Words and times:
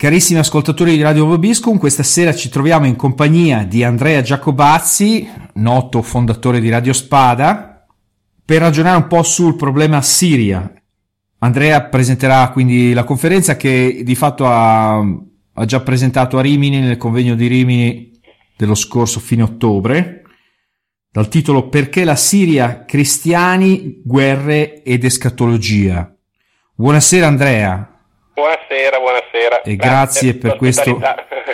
Carissimi 0.00 0.38
ascoltatori 0.38 0.96
di 0.96 1.02
Radio 1.02 1.26
Vobiscum, 1.26 1.76
questa 1.76 2.02
sera 2.02 2.34
ci 2.34 2.48
troviamo 2.48 2.86
in 2.86 2.96
compagnia 2.96 3.64
di 3.64 3.84
Andrea 3.84 4.22
Giacobazzi, 4.22 5.28
noto 5.56 6.00
fondatore 6.00 6.58
di 6.58 6.70
Radio 6.70 6.94
Spada, 6.94 7.86
per 8.42 8.62
ragionare 8.62 8.96
un 8.96 9.06
po' 9.08 9.22
sul 9.22 9.56
problema 9.56 10.00
Siria. 10.00 10.72
Andrea 11.40 11.82
presenterà 11.82 12.48
quindi 12.48 12.94
la 12.94 13.04
conferenza 13.04 13.58
che 13.58 14.00
di 14.02 14.14
fatto 14.14 14.46
ha, 14.46 15.00
ha 15.00 15.64
già 15.66 15.80
presentato 15.80 16.38
a 16.38 16.40
Rimini 16.40 16.80
nel 16.80 16.96
convegno 16.96 17.34
di 17.34 17.46
Rimini 17.46 18.18
dello 18.56 18.74
scorso 18.74 19.20
fine 19.20 19.42
ottobre, 19.42 20.22
dal 21.10 21.28
titolo 21.28 21.68
Perché 21.68 22.04
la 22.04 22.16
Siria, 22.16 22.86
cristiani, 22.86 24.00
guerre 24.02 24.82
ed 24.82 25.04
escatologia. 25.04 26.10
Buonasera 26.74 27.26
Andrea. 27.26 27.99
Buonasera, 28.32 28.98
buonasera. 28.98 29.62
E 29.62 29.76
grazie, 29.76 30.34
per 30.34 30.56
questo, 30.56 30.98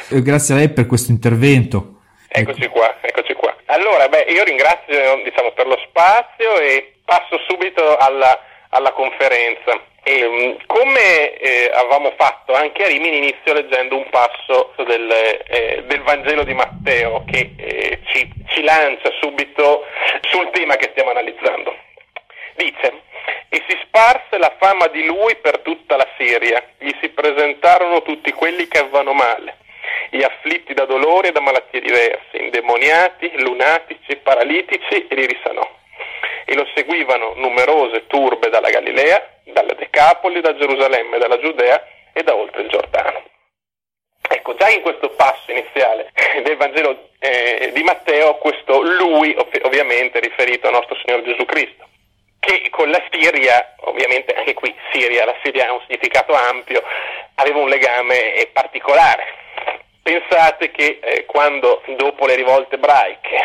grazie 0.08 0.54
a 0.54 0.56
lei 0.58 0.68
per 0.68 0.86
questo 0.86 1.10
intervento. 1.10 2.00
Eccoci 2.28 2.68
qua, 2.68 2.94
eccoci 3.00 3.32
qua. 3.34 3.54
Allora, 3.66 4.08
beh, 4.08 4.26
io 4.28 4.44
ringrazio 4.44 5.22
diciamo, 5.24 5.52
per 5.52 5.66
lo 5.66 5.78
spazio 5.88 6.58
e 6.58 6.96
passo 7.04 7.38
subito 7.48 7.96
alla, 7.96 8.38
alla 8.70 8.92
conferenza. 8.92 9.80
E, 10.02 10.22
mh, 10.28 10.66
come 10.66 11.34
eh, 11.34 11.70
avevamo 11.74 12.12
fatto 12.16 12.52
anche 12.52 12.84
a 12.84 12.86
Rimini, 12.88 13.16
inizio 13.18 13.54
leggendo 13.54 13.96
un 13.96 14.08
passo 14.10 14.72
del, 14.76 15.10
eh, 15.48 15.82
del 15.86 16.02
Vangelo 16.02 16.44
di 16.44 16.54
Matteo 16.54 17.24
che 17.26 17.54
eh, 17.56 18.00
ci, 18.12 18.30
ci 18.48 18.62
lancia 18.62 19.10
subito 19.20 19.82
sul 20.30 20.50
tema 20.50 20.76
che 20.76 20.90
stiamo 20.92 21.10
analizzando. 21.10 21.74
Dice, 22.54 23.02
si 23.68 23.78
sparse 23.84 24.38
la 24.38 24.54
fama 24.58 24.86
di 24.88 25.04
lui 25.04 25.36
per 25.36 25.58
tutta 25.60 25.96
la 25.96 26.06
Siria, 26.16 26.62
gli 26.78 26.92
si 27.00 27.08
presentarono 27.08 28.02
tutti 28.02 28.32
quelli 28.32 28.68
che 28.68 28.78
avevano 28.78 29.12
male, 29.12 29.58
gli 30.10 30.22
afflitti 30.22 30.74
da 30.74 30.84
dolori 30.84 31.28
e 31.28 31.32
da 31.32 31.40
malattie 31.40 31.80
diverse, 31.80 32.36
indemoniati, 32.38 33.30
lunatici, 33.42 34.16
paralitici, 34.16 35.06
e 35.08 35.14
li 35.14 35.26
risanò. 35.26 35.68
E 36.44 36.54
lo 36.54 36.66
seguivano 36.74 37.34
numerose 37.36 38.06
turbe 38.06 38.48
dalla 38.50 38.70
Galilea, 38.70 39.40
dalla 39.44 39.74
Decapoli, 39.74 40.40
da 40.40 40.54
Gerusalemme, 40.54 41.18
dalla 41.18 41.38
Giudea 41.38 41.84
e 42.12 42.22
da 42.22 42.34
oltre 42.34 42.62
il 42.62 42.68
Giordano. 42.68 43.24
Ecco, 44.28 44.54
già 44.54 44.68
in 44.68 44.80
questo 44.82 45.10
passo 45.10 45.50
iniziale 45.50 46.12
del 46.42 46.56
Vangelo 46.56 47.08
eh, 47.18 47.70
di 47.72 47.82
Matteo, 47.82 48.36
questo 48.36 48.80
lui 48.80 49.34
ov- 49.36 49.60
ovviamente 49.64 50.18
è 50.18 50.20
riferito 50.20 50.66
al 50.66 50.74
nostro 50.74 50.96
Signore 50.96 51.24
Gesù 51.24 51.44
Cristo 51.44 51.86
che 52.46 52.70
con 52.70 52.90
la 52.90 53.02
Siria, 53.10 53.74
ovviamente 53.80 54.32
anche 54.32 54.54
qui 54.54 54.74
Siria, 54.92 55.24
la 55.24 55.34
Siria 55.42 55.68
ha 55.68 55.72
un 55.72 55.80
significato 55.86 56.32
ampio, 56.32 56.82
aveva 57.34 57.58
un 57.58 57.68
legame 57.68 58.48
particolare. 58.52 59.24
Pensate 60.06 60.70
che 60.70 61.00
eh, 61.02 61.24
quando 61.24 61.82
dopo 61.96 62.26
le 62.26 62.36
rivolte 62.36 62.76
ebraiche 62.76 63.36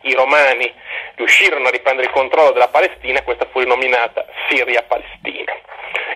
i 0.00 0.14
romani 0.14 0.68
riuscirono 1.14 1.68
a 1.68 1.70
riprendere 1.70 2.08
il 2.08 2.12
controllo 2.12 2.50
della 2.50 2.66
Palestina, 2.66 3.22
questa 3.22 3.46
fu 3.52 3.60
rinominata 3.60 4.26
Siria-Palestina. 4.48 5.52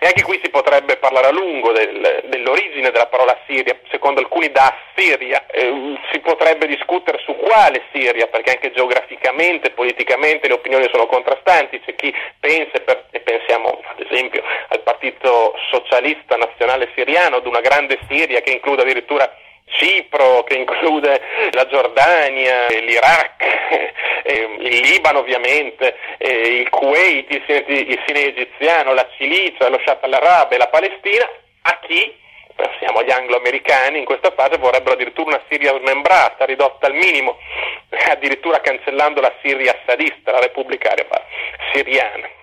E 0.01 0.05
anche 0.05 0.23
qui 0.23 0.41
si 0.43 0.49
potrebbe 0.49 0.97
parlare 0.97 1.27
a 1.27 1.31
lungo 1.31 1.71
del, 1.71 2.25
dell'origine 2.25 2.91
della 2.91 3.07
parola 3.07 3.39
Siria, 3.47 3.79
secondo 3.91 4.19
alcuni 4.19 4.51
da 4.51 4.75
Siria, 4.93 5.47
eh, 5.47 5.97
si 6.11 6.19
potrebbe 6.19 6.67
discutere 6.67 7.19
su 7.23 7.33
quale 7.37 7.83
Siria, 7.93 8.27
perché 8.27 8.51
anche 8.51 8.73
geograficamente, 8.73 9.71
politicamente 9.71 10.49
le 10.49 10.55
opinioni 10.55 10.89
sono 10.91 11.05
contrastanti, 11.05 11.79
c'è 11.79 11.95
chi 11.95 12.13
pensa, 12.41 12.77
per, 12.83 13.05
e 13.09 13.21
pensiamo 13.21 13.81
ad 13.85 14.05
esempio 14.05 14.43
al 14.67 14.81
Partito 14.81 15.55
Socialista 15.71 16.35
Nazionale 16.35 16.91
Siriano, 16.93 17.37
ad 17.37 17.47
una 17.47 17.61
grande 17.61 17.97
Siria 18.09 18.41
che 18.41 18.51
include 18.51 18.81
addirittura 18.81 19.33
Cipro, 19.73 20.43
che 20.43 20.55
include 20.55 21.21
la 21.51 21.65
Giordania, 21.67 22.67
l'Iraq, 22.67 23.43
eh, 24.23 24.55
il 24.59 24.79
Libano 24.79 25.19
ovviamente, 25.19 25.95
eh, 26.17 26.59
il 26.61 26.69
Kuwait, 26.69 27.31
il 27.31 27.43
Sinai, 27.45 27.91
il 27.91 28.03
Sinai 28.05 28.25
egiziano, 28.25 28.93
la 28.93 29.07
Cilicia, 29.17 29.69
lo 29.69 29.79
Shat 29.83 30.03
al-Arab 30.03 30.51
e 30.51 30.57
la 30.57 30.67
Palestina, 30.67 31.29
a 31.63 31.79
chi, 31.81 32.15
pensiamo 32.55 32.99
agli 32.99 33.11
anglo-americani, 33.11 33.99
in 33.99 34.05
questa 34.05 34.31
fase 34.31 34.57
vorrebbero 34.57 34.93
addirittura 34.93 35.35
una 35.35 35.43
Siria 35.49 35.77
smembrata, 35.77 36.45
ridotta 36.45 36.87
al 36.87 36.93
minimo, 36.93 37.37
addirittura 38.09 38.61
cancellando 38.61 39.21
la 39.21 39.33
Siria 39.41 39.77
assadista, 39.79 40.31
la 40.31 40.39
Repubblica 40.39 40.91
Araba 40.91 41.25
siriana 41.73 42.41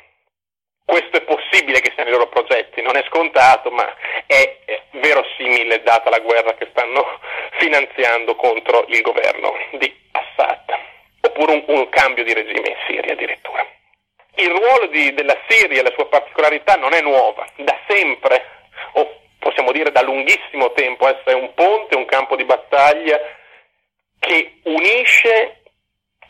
questo 0.90 1.18
è 1.18 1.22
possibile 1.22 1.78
che 1.80 1.92
siano 1.94 2.10
i 2.10 2.12
loro 2.12 2.26
progetti, 2.26 2.82
non 2.82 2.96
è 2.96 3.04
scontato, 3.06 3.70
ma 3.70 3.86
è, 4.26 4.58
è 4.64 4.82
verosimile 4.98 5.84
data 5.84 6.10
la 6.10 6.18
guerra 6.18 6.54
che 6.54 6.66
stanno 6.72 7.20
finanziando 7.62 8.34
contro 8.34 8.84
il 8.88 9.00
governo 9.00 9.54
di 9.78 9.94
Assad, 10.10 10.74
oppure 11.20 11.52
un, 11.52 11.64
un 11.68 11.88
cambio 11.90 12.24
di 12.24 12.34
regime 12.34 12.70
in 12.70 12.76
Siria 12.88 13.12
addirittura. 13.12 13.64
Il 14.34 14.48
ruolo 14.50 14.86
di, 14.88 15.14
della 15.14 15.38
Siria, 15.46 15.82
la 15.82 15.92
sua 15.94 16.08
particolarità 16.08 16.74
non 16.74 16.92
è 16.92 17.00
nuova, 17.00 17.46
da 17.54 17.78
sempre, 17.86 18.44
o 18.94 19.20
possiamo 19.38 19.70
dire 19.70 19.92
da 19.92 20.02
lunghissimo 20.02 20.72
tempo, 20.72 21.06
essere 21.06 21.36
un 21.36 21.54
ponte, 21.54 21.94
un 21.94 22.06
campo 22.06 22.34
di 22.34 22.44
battaglia 22.44 23.16
che 24.18 24.58
unisce 24.64 25.59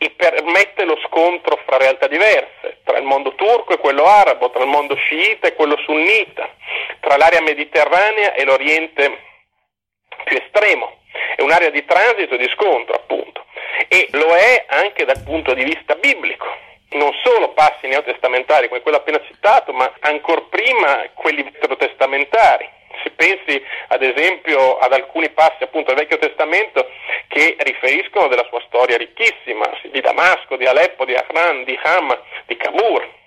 e 0.03 0.09
permette 0.09 0.83
lo 0.83 0.97
scontro 1.05 1.59
fra 1.63 1.77
realtà 1.77 2.07
diverse, 2.07 2.79
tra 2.83 2.97
il 2.97 3.03
mondo 3.03 3.35
turco 3.35 3.73
e 3.73 3.77
quello 3.77 4.05
arabo, 4.05 4.49
tra 4.49 4.63
il 4.63 4.67
mondo 4.67 4.95
sciita 4.95 5.47
e 5.47 5.53
quello 5.53 5.77
sunnita, 5.77 6.49
tra 7.01 7.17
l'area 7.17 7.39
mediterranea 7.41 8.33
e 8.33 8.43
l'Oriente 8.43 9.19
più 10.23 10.37
estremo. 10.37 11.01
È 11.35 11.43
un'area 11.43 11.69
di 11.69 11.85
transito 11.85 12.33
e 12.33 12.39
di 12.39 12.49
scontro, 12.49 12.95
appunto, 12.95 13.45
e 13.87 14.07
lo 14.13 14.33
è 14.33 14.65
anche 14.69 15.05
dal 15.05 15.21
punto 15.21 15.53
di 15.53 15.63
vista 15.63 15.93
biblico. 15.93 16.47
Non 16.93 17.13
solo 17.23 17.49
passi 17.49 17.85
neotestamentari 17.85 18.69
come 18.69 18.81
quello 18.81 18.97
appena 18.97 19.21
citato, 19.27 19.71
ma 19.71 19.93
ancora 19.99 20.41
prima 20.49 21.11
quelli 21.13 21.43
veterotestamentari 21.43 22.67
si 23.03 23.09
pensi 23.11 23.63
ad 23.87 24.01
esempio 24.01 24.77
ad 24.79 24.93
alcuni 24.93 25.29
passi 25.29 25.63
appunto 25.63 25.93
del 25.93 26.03
Vecchio 26.03 26.17
Testamento 26.17 26.89
che 27.27 27.55
riferiscono 27.59 28.27
della 28.27 28.45
sua 28.49 28.61
storia 28.67 28.97
ricchissima, 28.97 29.69
di 29.83 30.01
Damasco, 30.01 30.55
di 30.57 30.65
Aleppo, 30.65 31.05
di 31.05 31.15
Ahran, 31.15 31.63
di 31.63 31.79
Ham, 31.81 32.17
di 32.45 32.57
Kabur. 32.57 33.19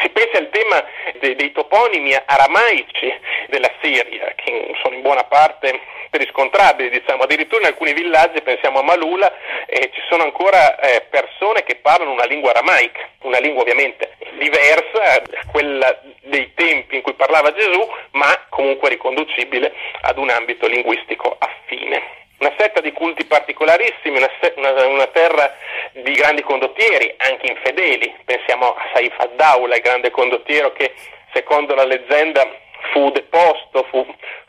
Si 0.00 0.08
pensi 0.08 0.36
al 0.36 0.48
tema 0.50 0.82
dei, 1.20 1.34
dei 1.36 1.52
toponimi 1.52 2.14
aramaici 2.14 3.12
della 3.48 3.70
Siria, 3.82 4.32
che 4.36 4.74
sono 4.82 4.94
in 4.94 5.02
buona 5.02 5.24
parte 5.24 5.78
riscontrabili, 6.10 6.90
diciamo, 6.90 7.22
addirittura 7.22 7.60
in 7.62 7.68
alcuni 7.68 7.92
villaggi, 7.92 8.40
pensiamo 8.42 8.80
a 8.80 8.82
Malula, 8.82 9.32
eh, 9.66 9.90
ci 9.92 10.00
sono 10.08 10.24
ancora 10.24 10.78
eh, 10.78 11.02
persone 11.10 11.62
che 11.62 11.76
parlano 11.76 12.12
una 12.12 12.24
lingua 12.24 12.50
aramaica, 12.50 13.00
una 13.22 13.38
lingua 13.38 13.62
ovviamente 13.62 14.16
diversa 14.38 15.22
da 15.28 15.40
quella 15.50 16.00
dei 16.22 16.52
tempi 16.54 16.96
in 16.96 17.02
cui 17.02 17.14
parlava 17.14 17.52
Gesù, 17.52 17.88
ma 18.12 18.46
comunque 18.48 18.88
riconducibile 18.90 19.72
ad 20.02 20.18
un 20.18 20.30
ambito 20.30 20.66
linguistico 20.66 21.36
affine 21.38 22.20
una 22.42 22.52
setta 22.58 22.80
di 22.80 22.90
culti 22.92 23.24
particolarissimi, 23.24 24.16
una, 24.16 24.28
una, 24.56 24.86
una, 24.86 25.06
terra 25.06 25.54
di 25.92 26.10
grandi 26.12 26.42
condottieri, 26.42 27.14
anche 27.18 27.46
infedeli. 27.46 28.12
Pensiamo 28.24 28.74
a 28.74 28.90
Saif 28.92 29.14
ad-Daula, 29.16 29.76
il 29.76 29.80
grande 29.80 30.10
condottiero 30.10 30.72
che 30.72 30.92
secondo 31.32 31.74
la 31.74 31.84
leggenda 31.84 32.44
fu 32.90 33.10
deposto, 33.10 33.86
fu, 33.90 34.04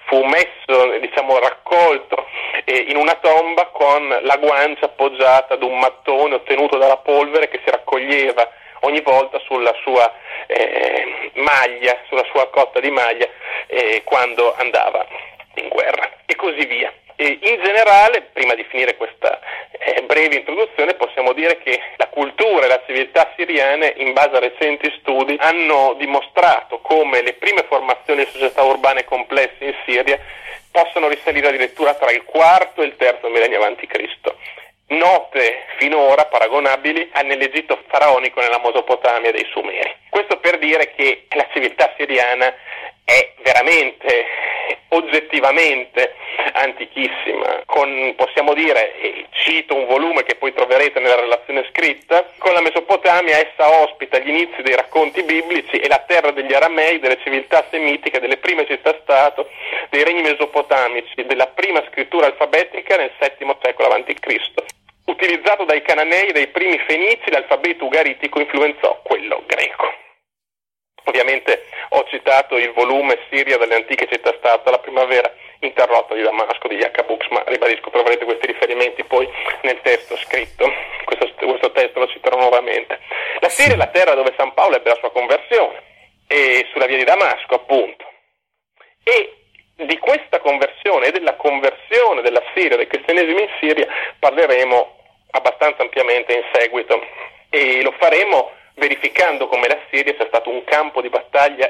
fu 0.06 0.24
messo, 0.24 0.98
diciamo, 1.00 1.38
raccolto 1.38 2.26
eh, 2.66 2.86
in 2.88 2.98
una 2.98 3.14
tomba 3.22 3.68
con 3.68 4.08
la 4.22 4.38
guancia 4.38 4.86
appoggiata 4.86 5.54
ad 5.54 5.62
un 5.62 5.78
mattone 5.78 6.34
ottenuto 6.34 6.78
dalla 6.78 6.98
polvere 6.98 7.48
che 7.48 7.62
si 7.64 7.70
raccoglieva 7.70 8.50
ogni 8.84 9.02
volta 9.02 9.40
sulla 9.40 9.74
sua 9.82 10.12
eh, 10.48 11.32
maglia, 11.36 12.00
sulla 12.08 12.26
sua 12.32 12.50
cotta 12.50 12.80
di 12.80 12.92
maglia 12.92 13.28
eh, 13.68 14.02
quando 14.04 14.54
andava 14.56 15.06
in 15.56 15.68
guerra 15.68 16.10
e 16.26 16.36
così 16.36 16.66
via. 16.66 16.92
E 17.16 17.40
in 17.42 17.62
generale, 17.64 18.30
prima 18.34 18.56
di 18.56 18.64
finire 18.64 18.98
questa 18.98 19.40
eh, 19.72 20.02
breve 20.04 20.38
introduzione, 20.38 20.96
possiamo 20.96 21.32
dire 21.34 21.60
che 21.60 21.80
la 21.98 22.08
cultura 22.08 22.66
e 22.66 22.68
la 22.68 22.82
civiltà 22.86 23.32
siriane, 23.36 23.94
in 23.98 24.14
base 24.14 24.36
a 24.36 24.40
recenti 24.40 24.92
studi, 25.00 25.38
hanno 25.40 25.96
dimostrato 25.98 26.80
come 26.80 27.22
le 27.22 27.34
prime 27.34 27.64
formazioni 27.64 28.24
di 28.24 28.32
società 28.32 28.64
urbane 28.64 29.06
complesse 29.06 29.64
in 29.64 29.76
Siria 29.86 30.20
possano 30.72 31.08
risalire 31.08 31.50
addirittura 31.50 31.94
tra 31.94 32.10
il 32.12 32.24
quarto 32.24 32.82
e 32.82 32.86
il 32.86 32.96
terzo 32.98 33.30
millennio 33.30 33.62
a.C 33.62 34.34
note 34.88 35.66
finora 35.78 36.26
paragonabili 36.26 37.12
nell'Egitto 37.24 37.82
faraonico 37.88 38.40
nella 38.40 38.60
Mesopotamia 38.64 39.32
dei 39.32 39.48
Sumeri. 39.52 39.96
Questo 40.10 40.38
per 40.40 40.60
dire 40.60 40.94
che 40.96 41.28
la 41.32 41.48
civiltà 41.52 41.94
siriana 41.98 42.54
è 43.06 43.34
veramente 43.44 44.26
oggettivamente 44.90 46.14
antichissima, 46.54 47.64
con, 47.66 48.14
possiamo 48.16 48.54
dire, 48.54 48.96
e 49.00 49.26
cito 49.32 49.76
un 49.76 49.86
volume 49.86 50.24
che 50.24 50.36
poi 50.36 50.54
troverete 50.54 51.00
nella 51.00 51.20
relazione 51.20 51.66
scritta, 51.70 52.26
con 52.38 52.54
la 52.54 52.62
Mesopotamia 52.62 53.38
essa 53.38 53.82
ospita 53.82 54.20
gli 54.20 54.30
inizi 54.30 54.62
dei 54.62 54.76
racconti 54.76 55.24
biblici 55.24 55.78
e 55.78 55.88
la 55.88 56.04
terra 56.08 56.32
degli 56.32 56.54
aramei, 56.54 57.00
delle 57.00 57.20
civiltà 57.24 57.66
semitiche, 57.70 58.20
delle 58.20 58.38
prime 58.38 58.66
città-stato, 58.66 59.50
dei 59.90 60.04
regni 60.04 60.22
mesopotamici, 60.22 61.26
della 61.26 61.48
prima 61.48 61.84
scrittura 61.90 62.28
alfabetica 62.28 62.96
nel 62.96 63.12
VII 63.20 63.56
secolo 63.62 63.90
a.C. 63.90 64.52
Utilizzato 65.06 65.66
dai 65.66 65.82
cananei 65.82 66.32
dai 66.32 66.48
primi 66.48 66.78
fenizi, 66.80 67.30
l'alfabeto 67.30 67.86
ugaritico 67.86 68.40
influenzò 68.40 69.02
quello 69.04 69.44
greco. 69.46 69.92
Ovviamente 71.06 71.66
ho 71.90 72.06
citato 72.10 72.58
il 72.58 72.72
volume 72.72 73.20
Siria 73.30 73.58
delle 73.58 73.76
antiche 73.76 74.08
città-stato, 74.10 74.70
la 74.72 74.80
primavera 74.80 75.32
interrotta 75.60 76.14
di 76.14 76.22
Damasco 76.22 76.68
di 76.68 76.78
Jacobux, 76.78 77.28
ma 77.30 77.44
ribadisco, 77.46 77.90
troverete 77.90 78.26
questi 78.26 78.48
riferimenti 78.48 79.04
poi 79.04 79.30
nel 79.62 79.80
testo 79.82 80.16
scritto. 80.18 80.72
Questo, 81.04 81.46
questo 81.46 81.72
testo 81.72 82.00
lo 82.00 82.08
citerò 82.08 82.38
nuovamente. 82.38 83.00
La 83.40 83.50
Siria 83.50 83.74
è 83.74 83.78
la 83.78 83.88
terra 83.88 84.14
dove 84.14 84.34
San 84.38 84.54
Paolo 84.54 84.78
ebbe 84.78 84.90
la 84.90 84.98
sua 85.00 85.12
conversione, 85.12 85.82
e 86.28 86.66
sulla 86.72 86.86
via 86.86 86.98
di 86.98 87.04
Damasco, 87.04 87.56
appunto. 87.56 88.06
E 89.04 89.38
di 89.76 89.98
questa 89.98 90.40
conversione 90.40 91.08
e 91.08 91.12
della 91.12 91.36
conversione 91.36 92.22
della 92.22 92.42
Siria, 92.56 92.78
del 92.78 92.88
cristianesimo 92.88 93.40
in 93.40 93.50
Siria, 93.60 93.88
parleremo 94.20 94.98
abbastanza 95.32 95.82
ampiamente 95.82 96.34
in 96.34 96.44
seguito 96.54 97.02
e 97.50 97.82
lo 97.82 97.94
faremo 98.00 98.52
verificando 98.76 99.48
come 99.48 99.68
la 99.68 99.80
Siria 99.90 100.14
sia 100.16 100.28
stato 100.28 100.50
un 100.50 100.64
campo 100.64 101.02
di 101.02 101.10
battaglia 101.10 101.70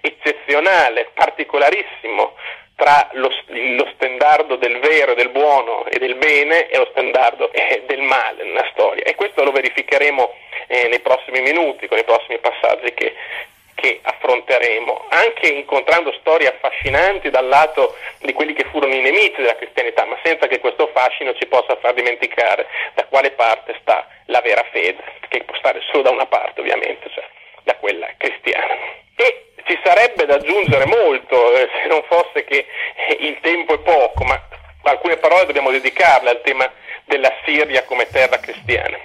eccezionale, 0.00 1.10
particolarissimo 1.14 2.34
tra 2.74 3.10
lo, 3.12 3.30
lo 3.48 3.90
stendardo 3.94 4.56
del 4.56 4.78
vero, 4.78 5.14
del 5.14 5.28
buono 5.28 5.84
e 5.84 5.98
del 5.98 6.14
bene 6.14 6.68
e 6.68 6.78
lo 6.78 6.88
stendardo 6.92 7.52
eh, 7.52 7.84
del 7.86 8.00
male 8.00 8.42
nella 8.42 8.66
storia. 8.72 9.04
E 9.04 9.14
questo 9.14 9.44
lo 9.44 9.52
verificheremo 9.52 10.32
eh, 10.66 10.88
nei 10.88 11.00
prossimi 11.00 11.42
minuti, 11.42 11.86
con 11.88 11.98
i 11.98 12.04
prossimi 12.04 12.38
passaggi 12.38 12.94
che, 12.94 13.14
che 13.80 13.98
affronteremo, 14.02 15.06
anche 15.08 15.48
incontrando 15.48 16.12
storie 16.20 16.48
affascinanti 16.48 17.30
dal 17.30 17.48
lato 17.48 17.96
di 18.20 18.32
quelli 18.32 18.52
che 18.52 18.66
furono 18.70 18.94
i 18.94 19.00
nemici 19.00 19.36
della 19.36 19.56
cristianità, 19.56 20.04
ma 20.04 20.18
senza 20.22 20.46
che 20.46 20.60
questo 20.60 20.90
fascino 20.92 21.34
ci 21.34 21.46
possa 21.46 21.76
far 21.76 21.94
dimenticare 21.94 22.66
da 22.94 23.06
quale 23.06 23.30
parte 23.32 23.76
sta 23.80 24.06
la 24.26 24.40
vera 24.42 24.64
fede, 24.70 25.02
che 25.28 25.42
può 25.44 25.56
stare 25.56 25.80
solo 25.90 26.02
da 26.02 26.10
una 26.10 26.26
parte 26.26 26.60
ovviamente, 26.60 27.08
cioè 27.10 27.24
da 27.62 27.74
quella 27.76 28.08
cristiana. 28.18 28.74
E 29.16 29.46
ci 29.64 29.78
sarebbe 29.82 30.26
da 30.26 30.34
aggiungere 30.34 30.84
molto, 30.84 31.54
eh, 31.54 31.68
se 31.80 31.88
non 31.88 32.02
fosse 32.08 32.44
che 32.44 32.66
eh, 33.08 33.16
il 33.20 33.40
tempo 33.40 33.74
è 33.74 33.78
poco, 33.78 34.24
ma 34.24 34.38
alcune 34.82 35.16
parole 35.16 35.46
dobbiamo 35.46 35.70
dedicarle 35.70 36.30
al 36.30 36.42
tema 36.42 36.70
della 37.04 37.32
Siria 37.44 37.84
come 37.84 38.06
terra 38.10 38.38
cristiana 38.38 38.98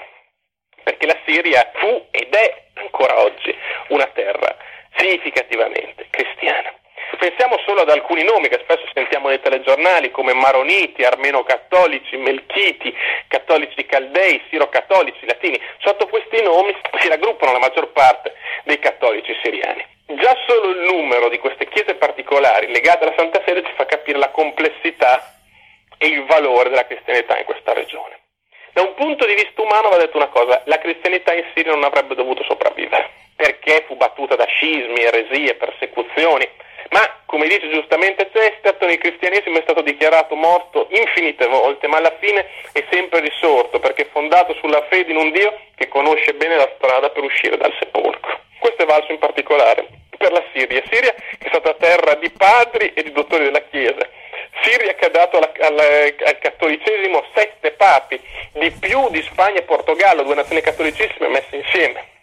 perché 0.85 1.07
la 1.07 1.17
Siria 1.25 1.71
fu 1.73 2.05
ed 2.11 2.31
è 2.31 2.63
ancora 2.75 3.19
oggi 3.19 3.53
una 3.87 4.05
terra 4.13 4.55
significativamente 4.95 6.05
cristiana. 6.11 6.71
Pensiamo 7.17 7.57
solo 7.65 7.81
ad 7.81 7.89
alcuni 7.89 8.23
nomi 8.23 8.49
che 8.49 8.59
spesso 8.61 8.85
sentiamo 8.93 9.29
nei 9.29 9.39
telegiornali 9.39 10.11
come 10.11 10.33
Maroniti, 10.33 11.03
Armeno-cattolici, 11.03 12.17
Melchiti, 12.17 12.93
cattolici 13.27 13.85
caldei, 13.85 14.41
siro-cattolici, 14.49 15.25
latini. 15.25 15.59
Sotto 15.79 16.07
questi 16.07 16.41
nomi 16.43 16.75
si 16.99 17.07
raggruppano 17.07 17.53
la 17.53 17.59
maggior 17.59 17.91
parte 17.91 18.35
dei 18.63 18.77
cattolici 18.77 19.35
siriani. 19.41 19.83
Già 20.05 20.37
solo 20.45 20.69
il 20.69 20.81
numero 20.91 21.29
di 21.29 21.39
queste 21.39 21.67
chiese 21.67 21.95
particolari 21.95 22.71
legate 22.71 23.05
alla 23.05 23.15
Santa 23.17 23.41
Sede 23.43 23.63
ci 23.63 23.73
fa 23.75 23.85
capire 23.85 24.19
la 24.19 24.29
complessità 24.29 25.33
e 25.97 26.07
il 26.07 26.25
valore 26.25 26.69
della 26.69 26.85
cristianità 26.85 27.39
in 27.39 27.45
questa 27.45 27.73
regione. 27.73 28.24
Da 28.75 28.81
un 28.81 28.93
punto 28.93 29.25
di 29.25 29.35
vista 29.35 29.61
umano 29.61 29.87
va 29.87 29.95
detto 29.95 30.17
una 30.17 30.27
cosa, 30.27 30.61
la 30.65 30.77
cristianità 30.79 31.33
in 31.33 31.45
Siria 31.55 31.71
non 31.71 31.85
avrebbe 31.85 32.13
dovuto 32.13 32.43
sopravvivere, 32.43 33.09
perché 33.33 33.85
fu 33.87 33.95
battuta 33.95 34.35
da 34.35 34.43
scismi, 34.43 35.01
eresie, 35.01 35.55
persecuzioni, 35.55 36.45
ma 36.89 37.21
come 37.23 37.47
dice 37.47 37.69
giustamente 37.69 38.29
Chesterton, 38.29 38.89
il 38.89 38.97
cristianesimo 38.97 39.59
è 39.59 39.61
stato 39.61 39.79
dichiarato 39.79 40.35
morto 40.35 40.87
infinite 40.89 41.47
volte, 41.47 41.87
ma 41.87 41.99
alla 41.99 42.17
fine 42.19 42.49
è 42.73 42.83
sempre 42.91 43.21
risorto, 43.21 43.79
perché 43.79 44.01
è 44.01 44.09
fondato 44.11 44.53
sulla 44.55 44.83
fede 44.89 45.11
in 45.11 45.19
un 45.19 45.31
Dio 45.31 45.57
che 45.77 45.87
conosce 45.87 46.33
bene 46.33 46.57
la 46.57 46.69
strada 46.75 47.09
per 47.11 47.23
uscire 47.23 47.55
dal 47.55 47.73
sepolcro. 47.79 48.41
Questo 48.59 48.83
è 48.83 48.85
valso 48.85 49.13
in 49.13 49.19
particolare 49.19 49.87
per 50.17 50.31
la 50.31 50.43
Siria, 50.53 50.81
Siria 50.89 51.13
che 51.13 51.45
è 51.45 51.47
stata 51.47 51.73
terra 51.75 52.15
di 52.15 52.29
padri 52.29 52.93
e 52.93 53.03
di 53.03 53.11
dottori 53.11 53.43
della 53.45 53.63
Chiesa, 53.69 54.07
Siria 54.61 54.93
che 54.95 55.05
ha 55.05 55.09
dato 55.09 55.37
alla, 55.37 55.51
alla, 55.59 55.83
al 55.83 56.39
cattolicesimo 56.39 57.25
sette 57.33 57.71
papi, 57.71 58.19
di 58.53 58.71
più 58.71 59.09
di 59.09 59.21
Spagna 59.21 59.59
e 59.59 59.63
Portogallo, 59.63 60.23
due 60.23 60.35
nazioni 60.35 60.61
cattolicissime 60.61 61.27
messe 61.27 61.55
insieme. 61.55 62.13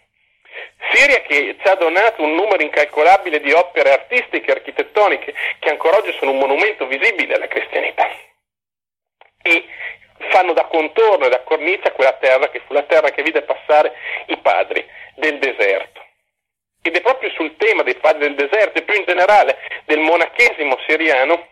Siria 0.91 1.21
che 1.21 1.55
ci 1.59 1.67
ha 1.67 1.75
donato 1.75 2.21
un 2.21 2.35
numero 2.35 2.61
incalcolabile 2.61 3.39
di 3.39 3.51
opere 3.51 3.93
artistiche 3.93 4.49
e 4.49 4.53
architettoniche 4.53 5.33
che 5.59 5.69
ancora 5.69 5.97
oggi 5.97 6.13
sono 6.19 6.31
un 6.31 6.37
monumento 6.37 6.85
visibile 6.85 7.35
alla 7.35 7.47
cristianità 7.47 8.07
e 9.41 9.65
fanno 10.29 10.53
da 10.53 10.65
contorno 10.65 11.25
e 11.25 11.29
da 11.29 11.41
cornice 11.41 11.87
a 11.87 11.91
quella 11.91 12.13
terra 12.13 12.49
che 12.49 12.61
fu 12.65 12.73
la 12.73 12.83
terra 12.83 13.09
che 13.09 13.23
vide 13.23 13.41
passare 13.41 13.93
i 14.27 14.37
padri 14.37 14.85
del 15.15 15.39
deserto. 15.39 16.02
Ed 16.85 16.95
è 16.95 17.01
proprio 17.01 17.31
sul 17.31 17.55
tema 17.55 17.81
dei 17.81 17.95
padri 17.95 18.27
del 18.27 18.35
deserto 18.35 18.77
e 18.77 18.81
più 18.83 18.93
in 18.93 19.05
generale 19.05 19.57
del 19.85 19.99
monachesimo 19.99 20.77
siriano 20.85 21.47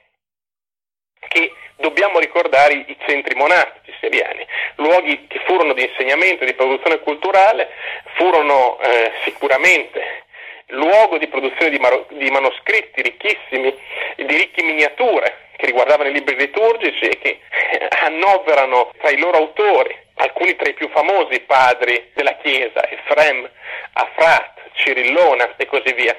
che 1.30 1.54
dobbiamo 1.78 2.19
ricordare 2.19 2.74
i 2.74 2.98
centri 3.07 3.36
monastici 3.36 3.98
siriani, 4.01 4.45
luoghi 4.75 5.28
che 5.28 5.39
furono 5.45 5.74
di 5.74 5.83
insegnamento 5.83 6.44
e 6.44 6.48
di 6.48 6.54
produzione 6.54 7.00
culturale, 7.00 7.69
furono 8.16 8.78
eh, 8.81 9.12
sicuramente 9.24 10.25
luogo 10.72 11.18
di 11.18 11.28
produzione 11.28 11.69
di, 11.69 11.80
mar- 11.80 12.06
di, 12.10 12.30
manoscritti 12.30 13.01
ricchissimi, 13.01 13.75
di 14.16 14.36
ricche 14.36 14.63
miniature 14.63 15.50
che 15.56 15.66
riguardavano 15.66 16.10
i 16.10 16.13
libri 16.13 16.36
liturgici 16.36 17.06
e 17.06 17.18
che 17.19 17.30
eh, 17.30 17.88
annoverano 18.04 18.92
tra 19.00 19.10
i 19.10 19.18
loro 19.18 19.38
autori 19.38 19.98
alcuni 20.15 20.55
tra 20.55 20.70
i 20.70 20.74
più 20.74 20.89
famosi 20.89 21.39
padri 21.41 22.12
della 22.13 22.36
Chiesa, 22.38 22.88
Efrem, 22.89 23.50
Afrat, 23.94 24.61
Cirillona 24.74 25.56
e 25.58 25.66
così 25.66 25.94
via. 25.94 26.16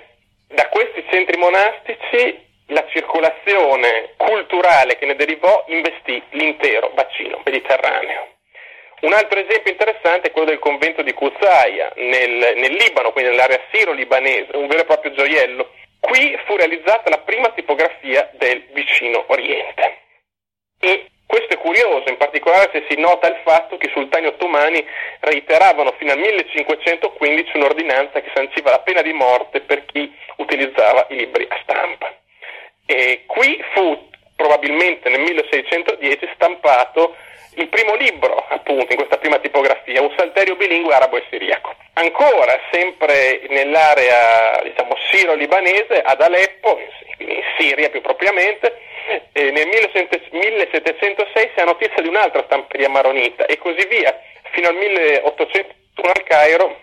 Da 0.49 0.69
questi 0.69 1.05
centri 1.11 1.37
monastici 1.37 2.51
la 2.67 2.85
circolazione 2.89 4.15
culturale 4.17 4.97
che 4.97 5.07
ne 5.07 5.15
derivò 5.17 5.65
investì 5.69 6.23
l'intero 6.31 6.91
bacino 6.95 7.41
mediterraneo. 7.45 8.29
Un 9.03 9.13
altro 9.13 9.41
esempio 9.41 9.73
interessante 9.73 10.29
è 10.29 10.31
quello 10.31 10.49
del 10.49 10.61
convento 10.61 11.03
di 11.03 11.13
Kuzaia 11.13 11.93
nel, 11.97 12.53
nel 12.57 12.73
Libano, 12.73 13.11
quindi 13.11 13.31
nell'area 13.31 13.61
siro-libanese, 13.73 14.57
un 14.57 14.69
vero 14.69 14.83
e 14.83 14.85
proprio 14.85 15.13
gioiello. 15.13 15.71
Qui 15.99 16.39
fu 16.47 16.57
realizzata 16.57 17.11
la 17.11 17.19
prima 17.19 17.51
tipografia 17.51 18.31
del 18.35 18.65
vicino 18.73 19.25
Oriente. 19.27 19.99
E 20.79 21.11
questo 21.33 21.55
è 21.55 21.57
curioso, 21.57 22.11
in 22.11 22.19
particolare 22.19 22.69
se 22.75 22.85
si 22.91 23.01
nota 23.01 23.27
il 23.27 23.41
fatto 23.43 23.79
che 23.79 23.87
i 23.87 23.93
sultani 23.95 24.27
ottomani 24.27 24.87
reiteravano 25.21 25.95
fino 25.97 26.12
al 26.12 26.19
1515 26.19 27.57
un'ordinanza 27.57 28.21
che 28.21 28.31
sanciva 28.35 28.69
la 28.69 28.81
pena 28.81 29.01
di 29.01 29.15
morte 29.15 29.62
per 29.62 29.87
chi 29.87 30.15
utilizzava 30.37 31.07
i 31.09 31.17
libri 31.17 31.47
a 31.49 31.59
stampa. 31.62 32.15
E 32.85 33.23
qui 33.25 33.65
fu 33.73 34.11
probabilmente 34.37 35.09
nel 35.09 35.21
1610 35.21 36.29
stampato 36.35 37.17
il 37.55 37.69
primo 37.69 37.95
libro, 37.95 38.45
appunto, 38.51 38.93
in 38.93 38.97
questa 38.97 39.17
prima 39.17 39.39
tipografia, 39.39 40.03
un 40.03 40.12
salterio 40.15 40.57
bilingue 40.57 40.95
arabo 40.95 41.17
e 41.17 41.25
siriaco. 41.31 41.75
Ancora, 41.95 42.61
sempre 42.71 43.41
nell'area, 43.49 44.61
diciamo, 44.65 44.97
siro-libanese, 45.11 46.03
ad 46.03 46.21
Aleppo, 46.21 46.79
in 47.19 47.43
Siria 47.57 47.89
più 47.89 48.03
propriamente, 48.03 48.81
eh, 49.33 49.51
nel 49.51 49.67
1706 49.67 51.51
si 51.55 51.61
ha 51.61 51.65
notizia 51.65 52.03
di 52.03 52.09
un'altra 52.09 52.43
stamperia 52.45 52.89
maronita 52.89 53.47
e 53.47 53.59
così 53.59 53.87
via, 53.89 54.19
fino 54.53 54.69
al 54.69 54.75
1801 54.77 56.11
al 56.13 56.23
Cairo, 56.25 56.79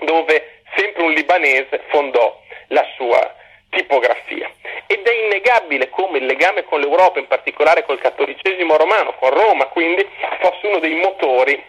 dove 0.00 0.60
sempre 0.76 1.02
un 1.02 1.12
libanese 1.12 1.82
fondò 1.88 2.40
la 2.68 2.86
sua 2.96 3.34
tipografia. 3.70 4.50
Ed 4.86 5.06
è 5.06 5.12
innegabile 5.24 5.88
come 5.90 6.18
il 6.18 6.26
legame 6.26 6.64
con 6.64 6.80
l'Europa, 6.80 7.18
in 7.18 7.26
particolare 7.26 7.84
col 7.84 7.98
cattolicesimo 7.98 8.76
romano, 8.76 9.14
con 9.18 9.30
Roma, 9.30 9.66
quindi 9.66 10.06
fosse 10.40 10.66
uno 10.66 10.78
dei 10.78 10.94
motori 10.94 11.62